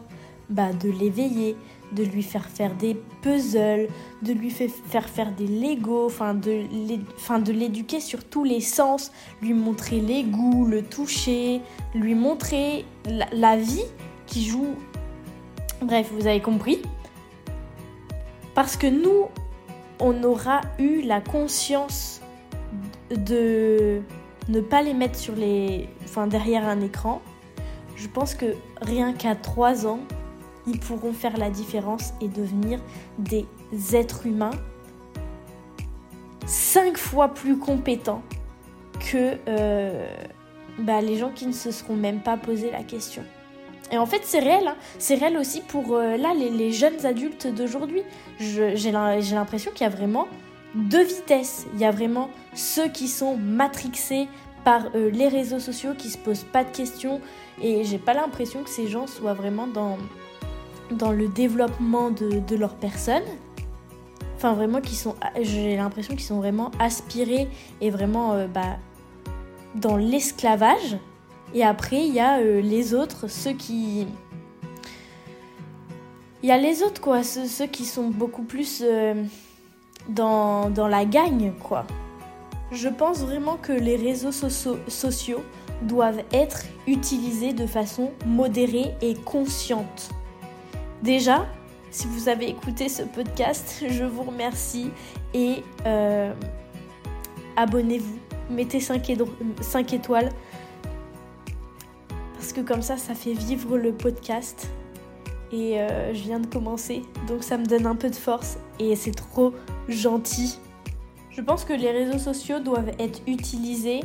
bah, 0.52 0.72
de 0.72 0.90
l'éveiller, 0.90 1.56
de 1.92 2.04
lui 2.04 2.22
faire 2.22 2.46
faire 2.46 2.74
des 2.74 2.94
puzzles, 3.22 3.88
de 4.22 4.32
lui 4.32 4.50
faire 4.50 5.08
faire 5.08 5.32
des 5.32 5.46
Lego, 5.46 6.06
enfin 6.06 6.34
de 6.34 7.52
l'éduquer 7.52 8.00
sur 8.00 8.24
tous 8.24 8.44
les 8.44 8.60
sens, 8.60 9.12
lui 9.40 9.54
montrer 9.54 10.00
les 10.00 10.24
goûts, 10.24 10.66
le 10.66 10.82
toucher, 10.82 11.62
lui 11.94 12.14
montrer 12.14 12.84
la, 13.32 13.56
vie 13.56 13.84
qui 14.26 14.44
joue. 14.44 14.74
Bref, 15.80 16.10
vous 16.12 16.26
avez 16.26 16.40
compris? 16.40 16.82
Parce 18.54 18.76
que 18.76 18.86
nous, 18.86 19.28
on 20.00 20.22
aura 20.22 20.60
eu 20.78 21.00
la 21.00 21.20
conscience 21.20 22.20
de 23.10 24.02
ne 24.48 24.60
pas 24.60 24.82
les 24.82 24.94
mettre 24.94 25.18
sur 25.18 25.34
les, 25.34 25.88
enfin, 26.04 26.26
derrière 26.26 26.68
un 26.68 26.80
écran. 26.80 27.22
Je 27.96 28.08
pense 28.08 28.34
que 28.34 28.54
rien 28.80 29.12
qu'à 29.12 29.34
3 29.34 29.86
ans, 29.86 30.00
ils 30.66 30.79
pourront 30.79 31.12
faire 31.12 31.37
la 31.37 31.51
différence 31.51 32.12
et 32.20 32.29
devenir 32.29 32.81
des 33.18 33.46
êtres 33.92 34.27
humains 34.27 34.51
cinq 36.46 36.98
fois 36.98 37.29
plus 37.29 37.59
compétents 37.59 38.22
que 39.01 39.37
euh, 39.48 40.07
bah, 40.79 41.01
les 41.01 41.16
gens 41.16 41.31
qui 41.31 41.46
ne 41.46 41.53
se 41.53 41.70
seront 41.70 41.96
même 41.96 42.20
pas 42.20 42.37
posé 42.37 42.70
la 42.70 42.83
question. 42.83 43.25
Et 43.90 43.98
en 43.98 44.07
fait, 44.07 44.20
c'est 44.25 44.38
réel. 44.38 44.66
Hein. 44.66 44.77
C'est 44.98 45.16
réel 45.16 45.37
aussi 45.37 45.61
pour 45.61 45.94
euh, 45.94 46.16
là 46.16 46.33
les, 46.35 46.72
jeunes 46.72 47.05
adultes 47.05 47.46
d'aujourd'hui. 47.46 48.03
J'ai 48.38 48.90
l'impression 48.90 49.70
qu'il 49.72 49.83
y 49.83 49.90
a 49.90 49.94
vraiment 49.94 50.29
deux 50.75 51.05
vitesses. 51.05 51.66
Il 51.75 51.81
y 51.81 51.85
a 51.85 51.90
vraiment 51.90 52.31
ceux 52.55 52.88
qui 52.88 53.09
sont 53.09 53.37
matrixés 53.37 54.29
par 54.64 54.87
euh, 54.94 55.11
les 55.11 55.29
réseaux 55.29 55.59
sociaux 55.59 55.92
qui 55.96 56.09
se 56.09 56.16
posent 56.16 56.44
pas 56.44 56.64
de 56.64 56.70
questions 56.70 57.20
et 57.61 57.85
j'ai 57.85 57.98
pas 57.98 58.14
l'impression 58.14 58.62
que 58.62 58.70
ces 58.70 58.87
gens 58.87 59.07
soient 59.07 59.35
vraiment 59.35 59.66
dans, 59.66 59.98
dans 60.92 61.12
le 61.12 61.28
développement 61.28 62.11
de, 62.11 62.57
leur 62.57 62.74
personne. 62.74 63.22
Enfin 64.37 64.55
vraiment 64.55 64.81
qui 64.81 64.96
sont 64.96 65.14
j'ai 65.40 65.76
l'impression 65.76 66.14
qu'ils 66.14 66.24
sont 66.24 66.38
vraiment 66.38 66.72
aspirés 66.81 67.48
et 67.81 67.90
vraiment 67.90 68.33
euh, 68.33 68.46
bah, 68.46 68.76
dans 69.74 69.96
l'esclavage. 69.96 70.98
Et 71.55 71.64
après 71.64 72.07
il 72.07 72.14
y 72.14 72.20
a 72.20 72.38
euh, 72.40 72.61
les 72.61 72.94
autres, 72.94 73.28
ceux 73.28 73.52
qui 73.52 74.07
il 76.42 76.48
y 76.48 76.52
a 76.52 76.59
les 76.59 76.83
autres 76.83 77.00
quoi, 77.00 77.22
ceux, 77.22 77.66
qui 77.66 77.85
sont 77.85 78.09
beaucoup 78.09 78.42
plus 78.42 78.83
dans, 80.09 80.70
dans 80.70 80.88
la 80.88 81.05
gagne 81.05 81.52
quoi. 81.62 81.87
Je 82.72 82.88
pense 82.88 83.18
vraiment 83.20 83.59
que 83.59 83.72
les 83.72 83.96
réseaux 83.96 84.33
sociaux 84.33 85.42
doivent 85.83 86.22
être 86.33 86.64
utilisés 86.87 87.52
de 87.52 87.66
façon 87.66 88.11
modérée 88.26 88.94
et 89.02 89.14
consciente. 89.14 90.11
Déjà, 91.02 91.46
si 91.90 92.06
vous 92.06 92.28
avez 92.28 92.48
écouté 92.48 92.88
ce 92.88 93.02
podcast, 93.02 93.84
je 93.88 94.04
vous 94.04 94.22
remercie 94.22 94.90
et 95.34 95.64
euh, 95.84 96.32
abonnez-vous, 97.56 98.18
mettez 98.50 98.80
5, 98.80 99.10
étoiles 99.92 100.30
parce 102.34 102.52
que 102.52 102.60
comme 102.60 102.82
ça, 102.82 102.96
ça 102.96 103.14
fait 103.14 103.32
vivre 103.32 103.76
le 103.78 103.92
podcast. 103.92 104.68
Et 105.52 105.80
euh, 105.80 106.14
je 106.14 106.22
viens 106.22 106.40
de 106.40 106.46
commencer, 106.46 107.02
donc 107.28 107.42
ça 107.42 107.58
me 107.58 107.66
donne 107.66 107.86
un 107.86 107.94
peu 107.94 108.08
de 108.08 108.14
force 108.14 108.56
et 108.78 108.96
c'est 108.96 109.14
trop 109.14 109.52
gentil. 109.86 110.58
Je 111.30 111.42
pense 111.42 111.64
que 111.64 111.72
les 111.72 111.90
réseaux 111.90 112.18
sociaux 112.18 112.58
doivent 112.58 112.92
être 112.98 113.20
utilisés 113.26 114.00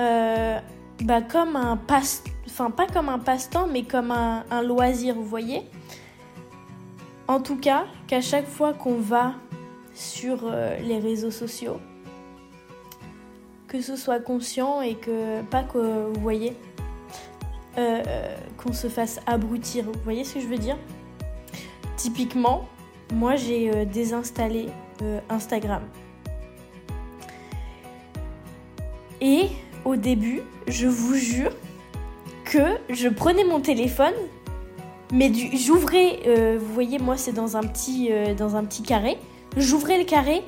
euh, 0.00 0.58
bah, 1.02 1.22
comme 1.22 1.56
un 1.56 1.76
passe, 1.76 2.22
enfin 2.46 2.70
pas 2.70 2.86
comme 2.86 3.08
un 3.08 3.18
passe-temps, 3.18 3.68
mais 3.68 3.84
comme 3.84 4.10
un, 4.10 4.62
loisir, 4.62 5.14
vous 5.14 5.24
voyez? 5.24 5.62
En 7.30 7.38
tout 7.38 7.54
cas, 7.54 7.86
qu'à 8.08 8.20
chaque 8.20 8.48
fois 8.48 8.72
qu'on 8.72 8.96
va 8.96 9.34
sur 9.94 10.40
euh, 10.42 10.76
les 10.80 10.98
réseaux 10.98 11.30
sociaux, 11.30 11.76
que 13.68 13.80
ce 13.80 13.94
soit 13.94 14.18
conscient 14.18 14.80
et 14.80 14.96
que 14.96 15.40
pas 15.42 15.62
que 15.62 16.08
vous 16.08 16.20
voyez 16.20 16.54
euh, 17.78 18.02
qu'on 18.56 18.72
se 18.72 18.88
fasse 18.88 19.20
abrutir. 19.26 19.84
Vous 19.84 20.00
voyez 20.02 20.24
ce 20.24 20.34
que 20.34 20.40
je 20.40 20.48
veux 20.48 20.58
dire? 20.58 20.76
Typiquement, 21.96 22.68
moi 23.14 23.36
j'ai 23.36 23.86
désinstallé 23.86 24.66
Instagram. 25.28 25.84
Et 29.20 29.50
au 29.84 29.94
début, 29.94 30.42
je 30.66 30.88
vous 30.88 31.14
jure 31.14 31.52
que 32.44 32.76
je 32.88 33.08
prenais 33.08 33.44
mon 33.44 33.60
téléphone, 33.60 34.14
mais 35.12 35.32
j'ouvrais, 35.54 36.20
euh, 36.26 36.58
vous 36.60 36.72
voyez, 36.72 36.98
moi 36.98 37.16
c'est 37.16 37.32
dans 37.32 37.56
un 37.56 37.62
petit, 37.62 38.08
euh, 38.10 38.34
dans 38.34 38.56
un 38.56 38.64
petit 38.64 38.82
carré. 38.82 39.18
J'ouvrais 39.56 39.98
le 39.98 40.04
carré 40.04 40.42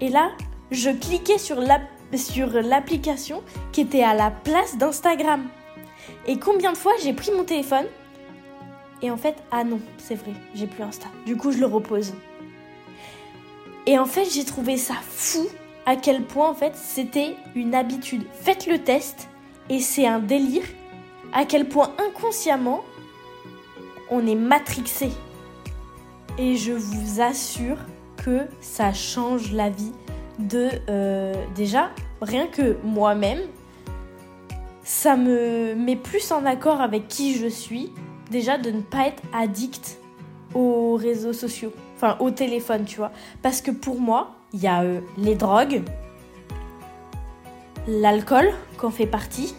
et 0.00 0.08
là, 0.08 0.30
je 0.70 0.90
cliquais 0.90 1.38
sur 1.38 1.60
l'application 1.60 3.42
qui 3.72 3.82
était 3.82 4.02
à 4.02 4.14
la 4.14 4.30
place 4.30 4.76
d'Instagram. 4.76 5.44
Et 6.26 6.38
combien 6.38 6.72
de 6.72 6.76
fois 6.76 6.92
j'ai 7.02 7.12
pris 7.12 7.30
mon 7.32 7.44
téléphone 7.44 7.86
et 9.00 9.10
en 9.10 9.16
fait, 9.16 9.36
ah 9.52 9.62
non, 9.62 9.80
c'est 9.96 10.16
vrai, 10.16 10.32
j'ai 10.54 10.66
plus 10.66 10.82
Insta. 10.82 11.06
Du 11.24 11.36
coup, 11.36 11.52
je 11.52 11.58
le 11.58 11.66
repose. 11.66 12.14
Et 13.86 13.96
en 13.96 14.06
fait, 14.06 14.24
j'ai 14.24 14.44
trouvé 14.44 14.76
ça 14.76 14.94
fou 15.08 15.46
à 15.86 15.96
quel 15.96 16.22
point 16.22 16.50
en 16.50 16.54
fait 16.54 16.76
c'était 16.76 17.34
une 17.54 17.74
habitude. 17.74 18.22
Faites 18.34 18.66
le 18.66 18.78
test 18.78 19.28
et 19.70 19.80
c'est 19.80 20.06
un 20.06 20.18
délire 20.18 20.64
à 21.32 21.46
quel 21.46 21.66
point 21.66 21.94
inconsciemment 21.98 22.84
on 24.10 24.26
est 24.26 24.34
matrixé. 24.34 25.10
Et 26.38 26.56
je 26.56 26.72
vous 26.72 27.20
assure 27.20 27.78
que 28.16 28.46
ça 28.60 28.92
change 28.92 29.52
la 29.52 29.70
vie 29.70 29.92
de 30.38 30.70
euh, 30.88 31.34
déjà 31.54 31.90
rien 32.22 32.46
que 32.46 32.76
moi-même. 32.84 33.40
Ça 34.84 35.16
me 35.16 35.74
met 35.74 35.96
plus 35.96 36.30
en 36.32 36.46
accord 36.46 36.80
avec 36.80 37.08
qui 37.08 37.34
je 37.34 37.48
suis. 37.48 37.92
Déjà 38.30 38.58
de 38.58 38.70
ne 38.70 38.80
pas 38.80 39.06
être 39.06 39.22
addict 39.32 39.98
aux 40.54 40.96
réseaux 40.96 41.32
sociaux, 41.32 41.72
enfin 41.96 42.16
au 42.20 42.30
téléphone, 42.30 42.84
tu 42.84 42.98
vois. 42.98 43.10
Parce 43.42 43.62
que 43.62 43.70
pour 43.70 44.00
moi, 44.00 44.34
il 44.52 44.60
y 44.60 44.66
a 44.66 44.82
euh, 44.82 45.00
les 45.16 45.34
drogues, 45.34 45.82
l'alcool 47.86 48.50
qu'on 48.78 48.90
fait 48.90 49.06
partie, 49.06 49.54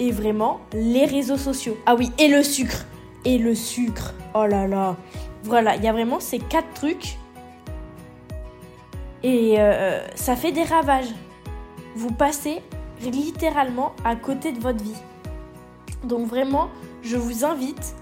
et 0.00 0.10
vraiment 0.10 0.60
les 0.72 1.04
réseaux 1.04 1.36
sociaux. 1.36 1.76
Ah 1.86 1.94
oui, 1.94 2.10
et 2.18 2.28
le 2.28 2.42
sucre. 2.42 2.86
Et 3.24 3.38
le 3.38 3.54
sucre. 3.54 4.14
Oh 4.34 4.46
là 4.46 4.66
là. 4.66 4.96
Voilà, 5.44 5.76
il 5.76 5.82
y 5.82 5.88
a 5.88 5.92
vraiment 5.92 6.20
ces 6.20 6.38
quatre 6.38 6.72
trucs. 6.74 7.16
Et 9.22 9.56
euh, 9.58 10.06
ça 10.14 10.36
fait 10.36 10.52
des 10.52 10.62
ravages. 10.62 11.12
Vous 11.96 12.12
passez 12.12 12.60
littéralement 13.02 13.92
à 14.04 14.16
côté 14.16 14.52
de 14.52 14.60
votre 14.60 14.82
vie. 14.82 15.00
Donc 16.04 16.26
vraiment, 16.26 16.68
je 17.02 17.16
vous 17.16 17.44
invite 17.44 17.94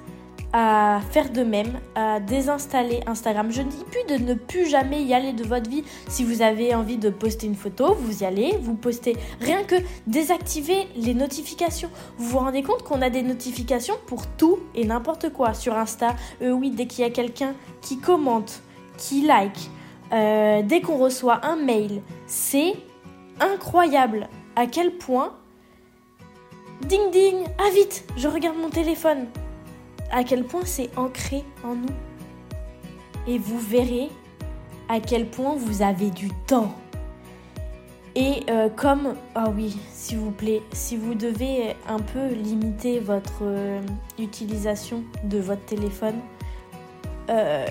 à 0.52 1.00
faire 1.10 1.30
de 1.30 1.42
même, 1.42 1.80
à 1.94 2.20
désinstaller 2.20 3.00
Instagram. 3.06 3.50
Je 3.50 3.62
ne 3.62 3.68
dis 3.68 3.84
plus 3.90 4.18
de 4.18 4.22
ne 4.22 4.34
jamais 4.64 5.02
y 5.02 5.14
aller 5.14 5.32
de 5.32 5.44
votre 5.44 5.68
vie. 5.68 5.84
Si 6.08 6.24
vous 6.24 6.42
avez 6.42 6.74
envie 6.74 6.96
de 6.96 7.10
poster 7.10 7.46
une 7.46 7.54
photo, 7.54 7.94
vous 7.94 8.22
y 8.22 8.26
allez, 8.26 8.56
vous 8.60 8.74
postez. 8.74 9.16
Rien 9.40 9.64
que 9.64 9.76
désactiver 10.06 10.86
les 10.96 11.14
notifications. 11.14 11.90
Vous 12.18 12.28
vous 12.30 12.38
rendez 12.38 12.62
compte 12.62 12.82
qu'on 12.82 13.02
a 13.02 13.10
des 13.10 13.22
notifications 13.22 13.96
pour 14.06 14.26
tout 14.26 14.58
et 14.74 14.84
n'importe 14.84 15.30
quoi 15.32 15.54
sur 15.54 15.76
Insta. 15.76 16.16
Euh, 16.42 16.50
oui, 16.50 16.70
dès 16.70 16.86
qu'il 16.86 17.04
y 17.04 17.06
a 17.06 17.10
quelqu'un 17.10 17.54
qui 17.80 17.98
commente, 17.98 18.62
qui 18.96 19.22
like, 19.22 19.70
euh, 20.12 20.62
dès 20.62 20.80
qu'on 20.80 20.96
reçoit 20.96 21.44
un 21.44 21.56
mail, 21.56 22.02
c'est 22.26 22.74
incroyable 23.40 24.28
à 24.54 24.66
quel 24.66 24.92
point... 24.96 25.34
Ding 26.82 27.10
ding, 27.10 27.36
ah 27.58 27.70
vite, 27.74 28.04
je 28.18 28.28
regarde 28.28 28.58
mon 28.58 28.68
téléphone 28.68 29.26
à 30.10 30.24
quel 30.24 30.44
point 30.44 30.64
c'est 30.64 30.90
ancré 30.96 31.44
en 31.64 31.74
nous. 31.74 31.94
Et 33.26 33.38
vous 33.38 33.58
verrez 33.58 34.08
à 34.88 35.00
quel 35.00 35.26
point 35.26 35.54
vous 35.56 35.82
avez 35.82 36.10
du 36.10 36.30
temps. 36.46 36.74
Et 38.14 38.44
euh, 38.48 38.70
comme, 38.70 39.14
ah 39.34 39.50
oui, 39.54 39.76
s'il 39.92 40.18
vous 40.18 40.30
plaît, 40.30 40.62
si 40.72 40.96
vous 40.96 41.14
devez 41.14 41.76
un 41.86 41.98
peu 41.98 42.28
limiter 42.28 42.98
votre 42.98 43.42
euh, 43.42 43.80
utilisation 44.18 45.04
de 45.24 45.38
votre 45.38 45.64
téléphone, 45.66 46.14
euh, 47.28 47.66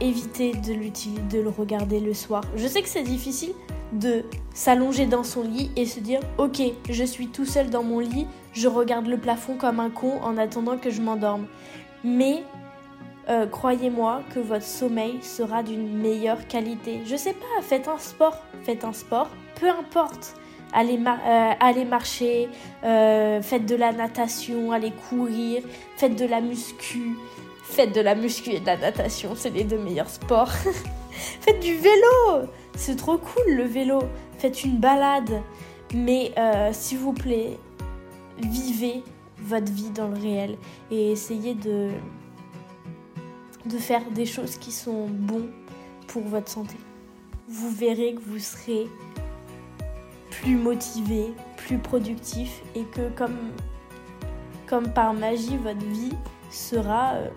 évitez 0.00 0.52
de, 0.52 1.30
de 1.30 1.40
le 1.40 1.50
regarder 1.50 2.00
le 2.00 2.14
soir. 2.14 2.42
Je 2.56 2.66
sais 2.66 2.80
que 2.80 2.88
c'est 2.88 3.02
difficile 3.02 3.52
de 3.92 4.24
s'allonger 4.54 5.06
dans 5.06 5.24
son 5.24 5.42
lit 5.42 5.70
et 5.76 5.86
se 5.86 6.00
dire 6.00 6.20
ok 6.38 6.60
je 6.90 7.04
suis 7.04 7.28
tout 7.28 7.44
seul 7.44 7.70
dans 7.70 7.84
mon 7.84 8.00
lit 8.00 8.26
je 8.52 8.66
regarde 8.66 9.06
le 9.06 9.16
plafond 9.16 9.54
comme 9.54 9.78
un 9.78 9.90
con 9.90 10.20
en 10.22 10.36
attendant 10.38 10.76
que 10.76 10.90
je 10.90 11.00
m'endorme 11.00 11.46
mais 12.02 12.42
euh, 13.28 13.46
croyez-moi 13.46 14.22
que 14.32 14.38
votre 14.38 14.64
sommeil 14.64 15.18
sera 15.20 15.64
d'une 15.64 15.98
meilleure 15.98 16.46
qualité. 16.46 17.00
Je 17.06 17.16
sais 17.16 17.32
pas 17.32 17.62
faites 17.62 17.88
un 17.88 17.98
sport 17.98 18.40
faites 18.62 18.84
un 18.84 18.92
sport. 18.92 19.28
Peu 19.58 19.68
importe. 19.68 20.36
Allez, 20.72 20.98
euh, 20.98 21.84
marcher 21.86 22.48
euh, 22.84 23.40
faites 23.40 23.66
de 23.66 23.76
la 23.76 23.92
natation 23.92 24.72
allez 24.72 24.92
courir 25.08 25.62
faites 25.96 26.16
de 26.16 26.26
la 26.26 26.40
muscu. 26.40 27.16
Faites 27.64 27.92
de 27.94 28.00
la 28.00 28.14
muscu 28.14 28.50
et 28.50 28.60
de 28.60 28.66
la 28.66 28.76
natation 28.76 29.34
c'est 29.34 29.50
les 29.50 29.64
deux 29.64 29.78
meilleurs 29.78 30.10
sports. 30.10 30.52
Faites 31.40 31.60
du 31.60 31.74
vélo. 31.74 32.46
C'est 32.76 32.96
trop 32.96 33.18
cool 33.18 33.54
le 33.54 33.64
vélo. 33.64 34.00
Faites 34.38 34.64
une 34.64 34.76
balade. 34.76 35.42
Mais 35.94 36.32
s'il 36.72 36.98
vous 36.98 37.12
plaît, 37.12 37.58
vivez 38.38 39.02
votre 39.38 39.72
vie 39.72 39.90
dans 39.90 40.08
le 40.08 40.18
réel 40.18 40.58
et 40.90 41.12
essayez 41.12 41.54
de, 41.54 41.90
de 43.66 43.78
faire 43.78 44.10
des 44.10 44.26
choses 44.26 44.56
qui 44.56 44.72
sont 44.72 45.06
bonnes 45.08 45.52
pour 46.06 46.22
votre 46.22 46.48
santé. 46.48 46.76
Vous 47.48 47.70
verrez 47.70 48.14
que 48.14 48.20
vous 48.20 48.38
serez 48.38 48.86
plus 50.30 50.56
motivé, 50.56 51.34
plus 51.56 51.78
productif 51.78 52.62
et 52.74 52.84
que 52.84 53.08
comme, 53.16 53.52
comme 54.66 54.92
par 54.92 55.14
magie, 55.14 55.56
votre 55.56 55.84
vie 55.86 56.12
sera, 56.50 57.14
euh, 57.14 57.30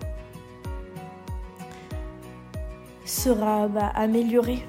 bah, 3.68 3.92
améliorée. 3.94 4.62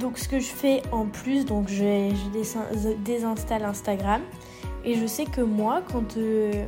Donc 0.00 0.18
ce 0.18 0.28
que 0.28 0.38
je 0.38 0.46
fais 0.46 0.82
en 0.92 1.06
plus, 1.06 1.44
donc 1.44 1.68
je, 1.68 2.12
désinstalle 3.04 3.64
Instagram. 3.64 4.22
Et 4.84 4.94
je 4.94 5.06
sais 5.06 5.24
que 5.24 5.40
moi, 5.40 5.82
quand 5.92 6.16
euh, 6.16 6.66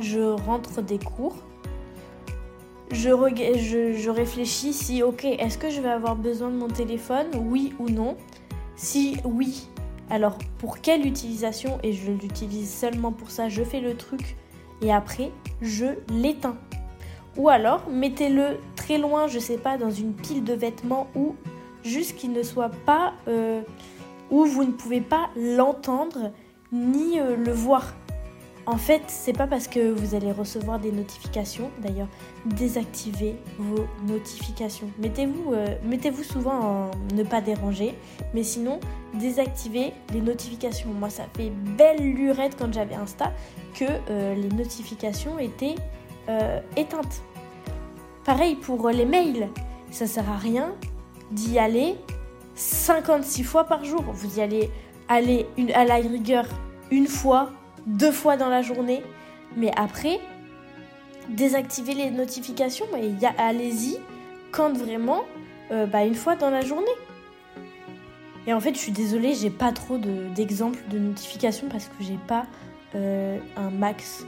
je 0.00 0.20
rentre 0.20 0.82
des 0.82 0.98
cours, 0.98 1.36
je, 2.94 4.10
réfléchis 4.10 4.72
si, 4.72 5.02
ok, 5.02 5.24
est-ce 5.24 5.58
que 5.58 5.70
je 5.70 5.80
vais 5.80 5.90
avoir 5.90 6.16
besoin 6.16 6.48
de 6.48 6.56
mon 6.56 6.68
téléphone 6.68 7.26
Oui 7.34 7.72
ou 7.78 7.88
non? 7.88 8.16
Si 8.76 9.16
oui, 9.24 9.68
Alors 10.10 10.38
pour 10.58 10.80
quelle 10.80 11.06
utilisation, 11.06 11.78
et 11.82 11.92
je 11.92 12.10
l'utilise 12.10 12.72
seulement 12.72 13.12
pour 13.12 13.30
ça, 13.30 13.48
je 13.48 13.62
fais 13.62 13.80
le 13.80 13.96
truc 13.96 14.36
et 14.82 14.92
après 14.92 15.30
je 15.62 15.86
l'éteins. 16.10 16.56
Ou 17.36 17.48
alors 17.48 17.88
mettez-le 17.90 18.58
très 18.76 18.98
loin, 18.98 19.26
je 19.26 19.38
sais 19.38 19.58
pas, 19.58 19.76
dans 19.76 19.90
une 19.90 20.12
pile 20.12 20.44
de 20.44 20.54
vêtements 20.54 21.08
ou 21.14 21.34
juste 21.84 22.16
qu'il 22.16 22.32
ne 22.32 22.42
soit 22.42 22.70
pas, 22.86 23.14
euh, 23.28 23.62
où 24.30 24.44
vous 24.44 24.64
ne 24.64 24.72
pouvez 24.72 25.00
pas 25.00 25.30
l'entendre 25.36 26.32
ni 26.72 27.18
euh, 27.20 27.36
le 27.36 27.52
voir. 27.52 27.94
En 28.66 28.78
fait, 28.78 29.02
c'est 29.08 29.34
pas 29.34 29.46
parce 29.46 29.68
que 29.68 29.92
vous 29.92 30.14
allez 30.14 30.32
recevoir 30.32 30.78
des 30.78 30.90
notifications. 30.90 31.70
D'ailleurs, 31.82 32.08
désactivez 32.46 33.36
vos 33.58 33.86
notifications. 34.08 34.88
Mettez-vous 34.98 35.52
euh, 35.52 35.66
mettez-vous 35.84 36.24
souvent 36.24 36.60
en 36.60 36.90
ne 37.14 37.24
pas 37.24 37.42
déranger, 37.42 37.94
mais 38.32 38.42
sinon, 38.42 38.80
désactivez 39.12 39.92
les 40.14 40.20
notifications. 40.22 40.88
Moi, 40.90 41.10
ça 41.10 41.24
fait 41.36 41.50
belle 41.50 41.98
lurette 41.98 42.56
quand 42.58 42.72
j'avais 42.72 42.94
Insta 42.94 43.32
que 43.74 43.84
euh, 44.08 44.34
les 44.34 44.48
notifications 44.48 45.38
étaient 45.38 45.74
euh, 46.30 46.60
éteintes. 46.76 47.22
Pareil 48.24 48.54
pour 48.54 48.88
les 48.88 49.04
mails. 49.04 49.50
Ça 49.90 50.06
sert 50.06 50.30
à 50.30 50.38
rien 50.38 50.74
d'y 51.30 51.58
aller 51.58 51.96
56 52.54 53.42
fois 53.44 53.64
par 53.64 53.84
jour. 53.84 54.02
Vous 54.10 54.38
y 54.38 54.40
allez 54.40 54.70
à 55.08 55.20
la 55.20 55.96
rigueur 55.96 56.46
une 56.90 57.06
fois 57.06 57.50
deux 57.86 58.12
fois 58.12 58.36
dans 58.36 58.48
la 58.48 58.62
journée. 58.62 59.02
Mais 59.56 59.70
après, 59.76 60.20
désactivez 61.28 61.94
les 61.94 62.10
notifications 62.10 62.86
et 62.96 63.12
allez-y 63.38 63.98
quand 64.52 64.72
vraiment, 64.72 65.24
euh, 65.70 65.86
bah, 65.86 66.04
une 66.04 66.14
fois 66.14 66.36
dans 66.36 66.50
la 66.50 66.62
journée. 66.62 66.86
Et 68.46 68.52
en 68.52 68.60
fait, 68.60 68.74
je 68.74 68.78
suis 68.78 68.92
désolée, 68.92 69.34
j'ai 69.34 69.50
pas 69.50 69.72
trop 69.72 69.98
d'exemples 69.98 70.78
de, 70.90 70.98
notifications 70.98 71.68
parce 71.70 71.86
que 71.86 72.04
j'ai 72.04 72.18
pas 72.26 72.46
euh, 72.94 73.38
un 73.56 73.70
max 73.70 74.26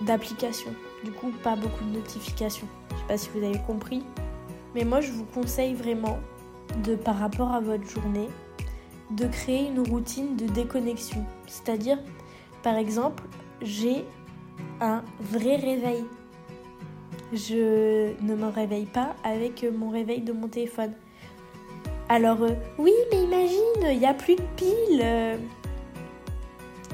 d'applications. 0.00 0.74
Du 1.04 1.12
coup, 1.12 1.30
pas 1.42 1.56
beaucoup 1.56 1.84
de 1.84 1.96
notifications. 1.96 2.66
Je 2.90 2.96
sais 2.96 3.06
pas 3.06 3.16
si 3.16 3.30
vous 3.34 3.44
avez 3.44 3.60
compris. 3.66 4.02
Mais 4.74 4.84
moi, 4.84 5.00
je 5.00 5.12
vous 5.12 5.24
conseille 5.24 5.74
vraiment 5.74 6.18
de, 6.84 6.96
par 6.96 7.18
rapport 7.18 7.52
à 7.52 7.60
votre 7.60 7.88
journée, 7.88 8.28
de 9.10 9.26
créer 9.26 9.68
une 9.68 9.80
routine 9.80 10.36
de 10.36 10.46
déconnexion. 10.46 11.24
C'est-à-dire, 11.46 11.98
par 12.62 12.76
exemple, 12.76 13.24
j'ai 13.60 14.04
un 14.80 15.02
vrai 15.20 15.56
réveil. 15.56 16.04
Je 17.32 18.12
ne 18.22 18.34
me 18.34 18.48
réveille 18.48 18.86
pas 18.86 19.14
avec 19.24 19.64
mon 19.64 19.90
réveil 19.90 20.20
de 20.20 20.32
mon 20.32 20.48
téléphone. 20.48 20.92
Alors, 22.08 22.42
euh, 22.42 22.54
oui, 22.78 22.92
mais 23.12 23.22
imagine, 23.22 23.92
il 23.92 23.98
n'y 23.98 24.06
a 24.06 24.14
plus 24.14 24.36
de 24.36 24.42
piles. 24.56 25.38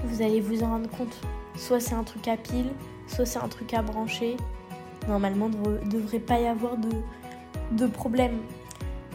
Vous 0.05 0.23
allez 0.23 0.41
vous 0.41 0.63
en 0.63 0.69
rendre 0.69 0.91
compte. 0.91 1.17
Soit 1.57 1.81
c'est 1.81 1.95
un 1.95 2.05
truc 2.05 2.29
à 2.29 2.37
pile, 2.37 2.71
soit 3.07 3.25
c'est 3.25 3.39
un 3.39 3.49
truc 3.49 3.73
à 3.73 3.81
brancher. 3.81 4.37
Normalement, 5.09 5.49
il 5.83 5.89
ne 5.89 5.91
devrait 5.91 6.19
pas 6.19 6.39
y 6.39 6.47
avoir 6.47 6.77
de 6.77 7.87
problème. 7.87 8.39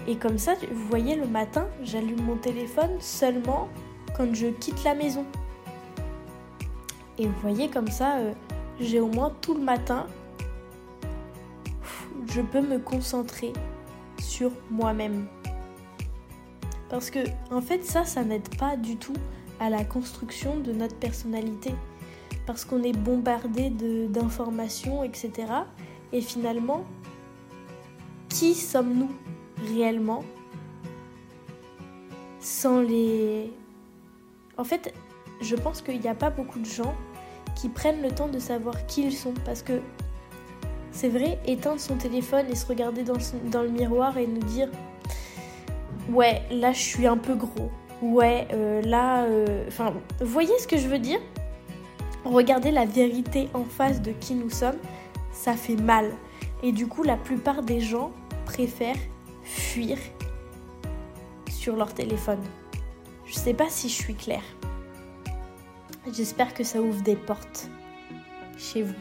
Et 0.07 0.15
comme 0.15 0.37
ça, 0.37 0.55
vous 0.71 0.87
voyez, 0.87 1.15
le 1.15 1.27
matin, 1.27 1.67
j'allume 1.83 2.21
mon 2.21 2.37
téléphone 2.37 2.91
seulement 2.99 3.69
quand 4.15 4.33
je 4.33 4.47
quitte 4.47 4.83
la 4.83 4.95
maison. 4.95 5.25
Et 7.17 7.27
vous 7.27 7.39
voyez, 7.41 7.69
comme 7.69 7.87
ça, 7.87 8.17
euh, 8.17 8.33
j'ai 8.79 8.99
au 8.99 9.07
moins 9.07 9.31
tout 9.41 9.53
le 9.53 9.61
matin, 9.61 10.07
je 12.27 12.41
peux 12.41 12.61
me 12.61 12.79
concentrer 12.79 13.53
sur 14.19 14.51
moi-même. 14.69 15.27
Parce 16.89 17.09
que, 17.09 17.19
en 17.51 17.61
fait, 17.61 17.85
ça, 17.85 18.03
ça 18.03 18.23
n'aide 18.23 18.55
pas 18.57 18.75
du 18.75 18.97
tout 18.97 19.15
à 19.59 19.69
la 19.69 19.85
construction 19.85 20.59
de 20.59 20.71
notre 20.71 20.95
personnalité. 20.95 21.73
Parce 22.47 22.65
qu'on 22.65 22.81
est 22.83 22.97
bombardé 22.97 23.69
d'informations, 24.09 25.03
etc. 25.03 25.31
Et 26.11 26.21
finalement, 26.21 26.83
qui 28.29 28.55
sommes-nous? 28.55 29.11
Réellement 29.61 30.23
sans 32.39 32.81
les... 32.81 33.51
En 34.57 34.63
fait, 34.63 34.93
je 35.41 35.55
pense 35.55 35.81
qu'il 35.81 35.99
n'y 35.99 36.07
a 36.07 36.15
pas 36.15 36.29
beaucoup 36.29 36.59
de 36.59 36.65
gens 36.65 36.95
qui 37.55 37.69
prennent 37.69 38.01
le 38.01 38.11
temps 38.11 38.27
de 38.27 38.39
savoir 38.39 38.85
qui 38.87 39.05
ils 39.05 39.13
sont 39.13 39.33
parce 39.45 39.61
que 39.61 39.81
c'est 40.91 41.09
vrai, 41.09 41.39
éteindre 41.45 41.79
son 41.79 41.95
téléphone 41.95 42.45
et 42.49 42.55
se 42.55 42.65
regarder 42.65 43.03
dans, 43.03 43.17
dans, 43.45 43.61
le 43.61 43.69
miroir 43.69 44.17
et 44.17 44.27
nous 44.27 44.39
dire 44.39 44.69
ouais, 46.09 46.41
là 46.51 46.73
je 46.73 46.81
suis 46.81 47.07
un 47.07 47.17
peu 47.17 47.35
gros, 47.35 47.71
ouais, 48.01 48.47
euh, 48.53 48.81
là... 48.81 49.23
Euh, 49.23 49.65
enfin, 49.67 49.93
voyez 50.19 50.57
ce 50.59 50.67
que 50.67 50.77
je 50.77 50.87
veux 50.87 50.99
dire? 50.99 51.19
Regarder 52.25 52.71
la 52.71 52.85
vérité 52.85 53.49
en 53.53 53.63
face 53.63 54.01
de 54.01 54.11
qui 54.11 54.35
nous 54.35 54.49
sommes, 54.49 54.77
ça 55.31 55.53
fait 55.53 55.75
mal. 55.75 56.11
Et 56.61 56.71
du 56.71 56.87
coup, 56.87 57.03
la 57.03 57.17
plupart 57.17 57.63
des 57.63 57.79
gens 57.79 58.11
préfèrent 58.45 58.95
fuir 59.51 59.97
sur 61.49 61.75
leur 61.75 61.93
téléphone. 61.93 62.41
Je 63.25 63.33
sais 63.33 63.53
pas 63.53 63.69
si 63.69 63.89
je 63.89 63.93
suis 63.93 64.15
claire. 64.15 64.43
J'espère 66.11 66.53
que 66.53 66.63
ça 66.63 66.81
ouvre 66.81 67.01
des 67.01 67.15
portes 67.15 67.69
chez 68.57 68.81
vous. 68.81 68.95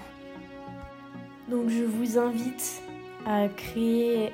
Donc 1.48 1.68
je 1.68 1.82
vous 1.82 2.18
invite 2.18 2.82
à 3.26 3.48
créer, 3.48 4.32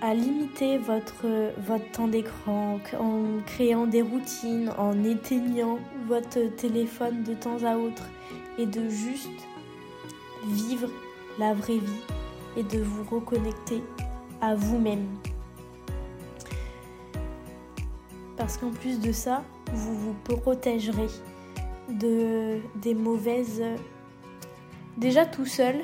à 0.00 0.14
limiter 0.14 0.78
votre, 0.78 1.52
votre 1.60 1.90
temps 1.92 2.08
d'écran 2.08 2.80
en 2.98 3.40
créant 3.46 3.86
des 3.86 4.02
routines, 4.02 4.70
en 4.78 5.04
éteignant 5.04 5.78
votre 6.08 6.54
téléphone 6.56 7.22
de 7.22 7.34
temps 7.34 7.62
à 7.64 7.76
autre 7.76 8.08
et 8.58 8.66
de 8.66 8.88
juste 8.88 9.28
vivre 10.46 10.88
la 11.38 11.54
vraie 11.54 11.78
vie 11.78 12.04
et 12.56 12.62
de 12.62 12.78
vous 12.78 13.04
reconnecter 13.04 13.82
à 14.40 14.54
vous-même. 14.54 15.06
Parce 18.40 18.56
qu'en 18.56 18.70
plus 18.70 18.98
de 19.00 19.12
ça, 19.12 19.44
vous 19.70 19.94
vous 19.94 20.14
protégerez 20.14 21.08
de 21.90 22.60
des 22.76 22.94
mauvaises 22.94 23.62
déjà 24.96 25.26
tout 25.26 25.44
seul 25.44 25.76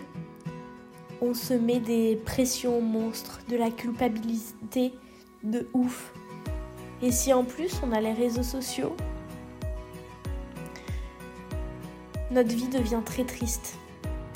on 1.21 1.35
se 1.35 1.53
met 1.53 1.81
des 1.81 2.17
pressions 2.25 2.81
monstres, 2.81 3.41
de 3.51 3.57
la 3.57 3.71
culpabilité 3.71 4.95
de 5.43 5.69
ouf. 5.75 6.15
Et 7.03 7.13
si 7.13 7.35
en 7.35 7.45
plus 7.45 7.79
on 7.83 7.93
a 7.93 8.01
les 8.01 8.15
réseaux 8.15 8.43
sociaux, 8.43 8.97
notre 12.31 12.55
vie 12.55 12.69
devient 12.69 13.03
très 13.05 13.25
triste. 13.25 13.77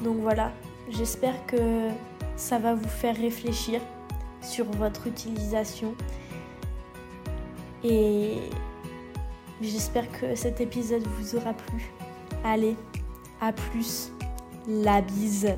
Donc 0.04 0.18
voilà, 0.18 0.52
j'espère 0.90 1.46
que 1.46 1.88
ça 2.36 2.58
va 2.58 2.74
vous 2.74 2.88
faire 2.88 3.16
réfléchir 3.16 3.80
sur 4.42 4.66
votre 4.66 5.06
utilisation. 5.06 5.94
Et 7.82 8.38
j'espère 9.62 10.10
que 10.12 10.34
cet 10.34 10.60
épisode 10.60 11.06
vous 11.18 11.36
aura 11.36 11.54
plu. 11.54 11.90
Allez, 12.44 12.76
à 13.40 13.52
plus. 13.52 14.12
La 14.68 15.00
bise. 15.00 15.56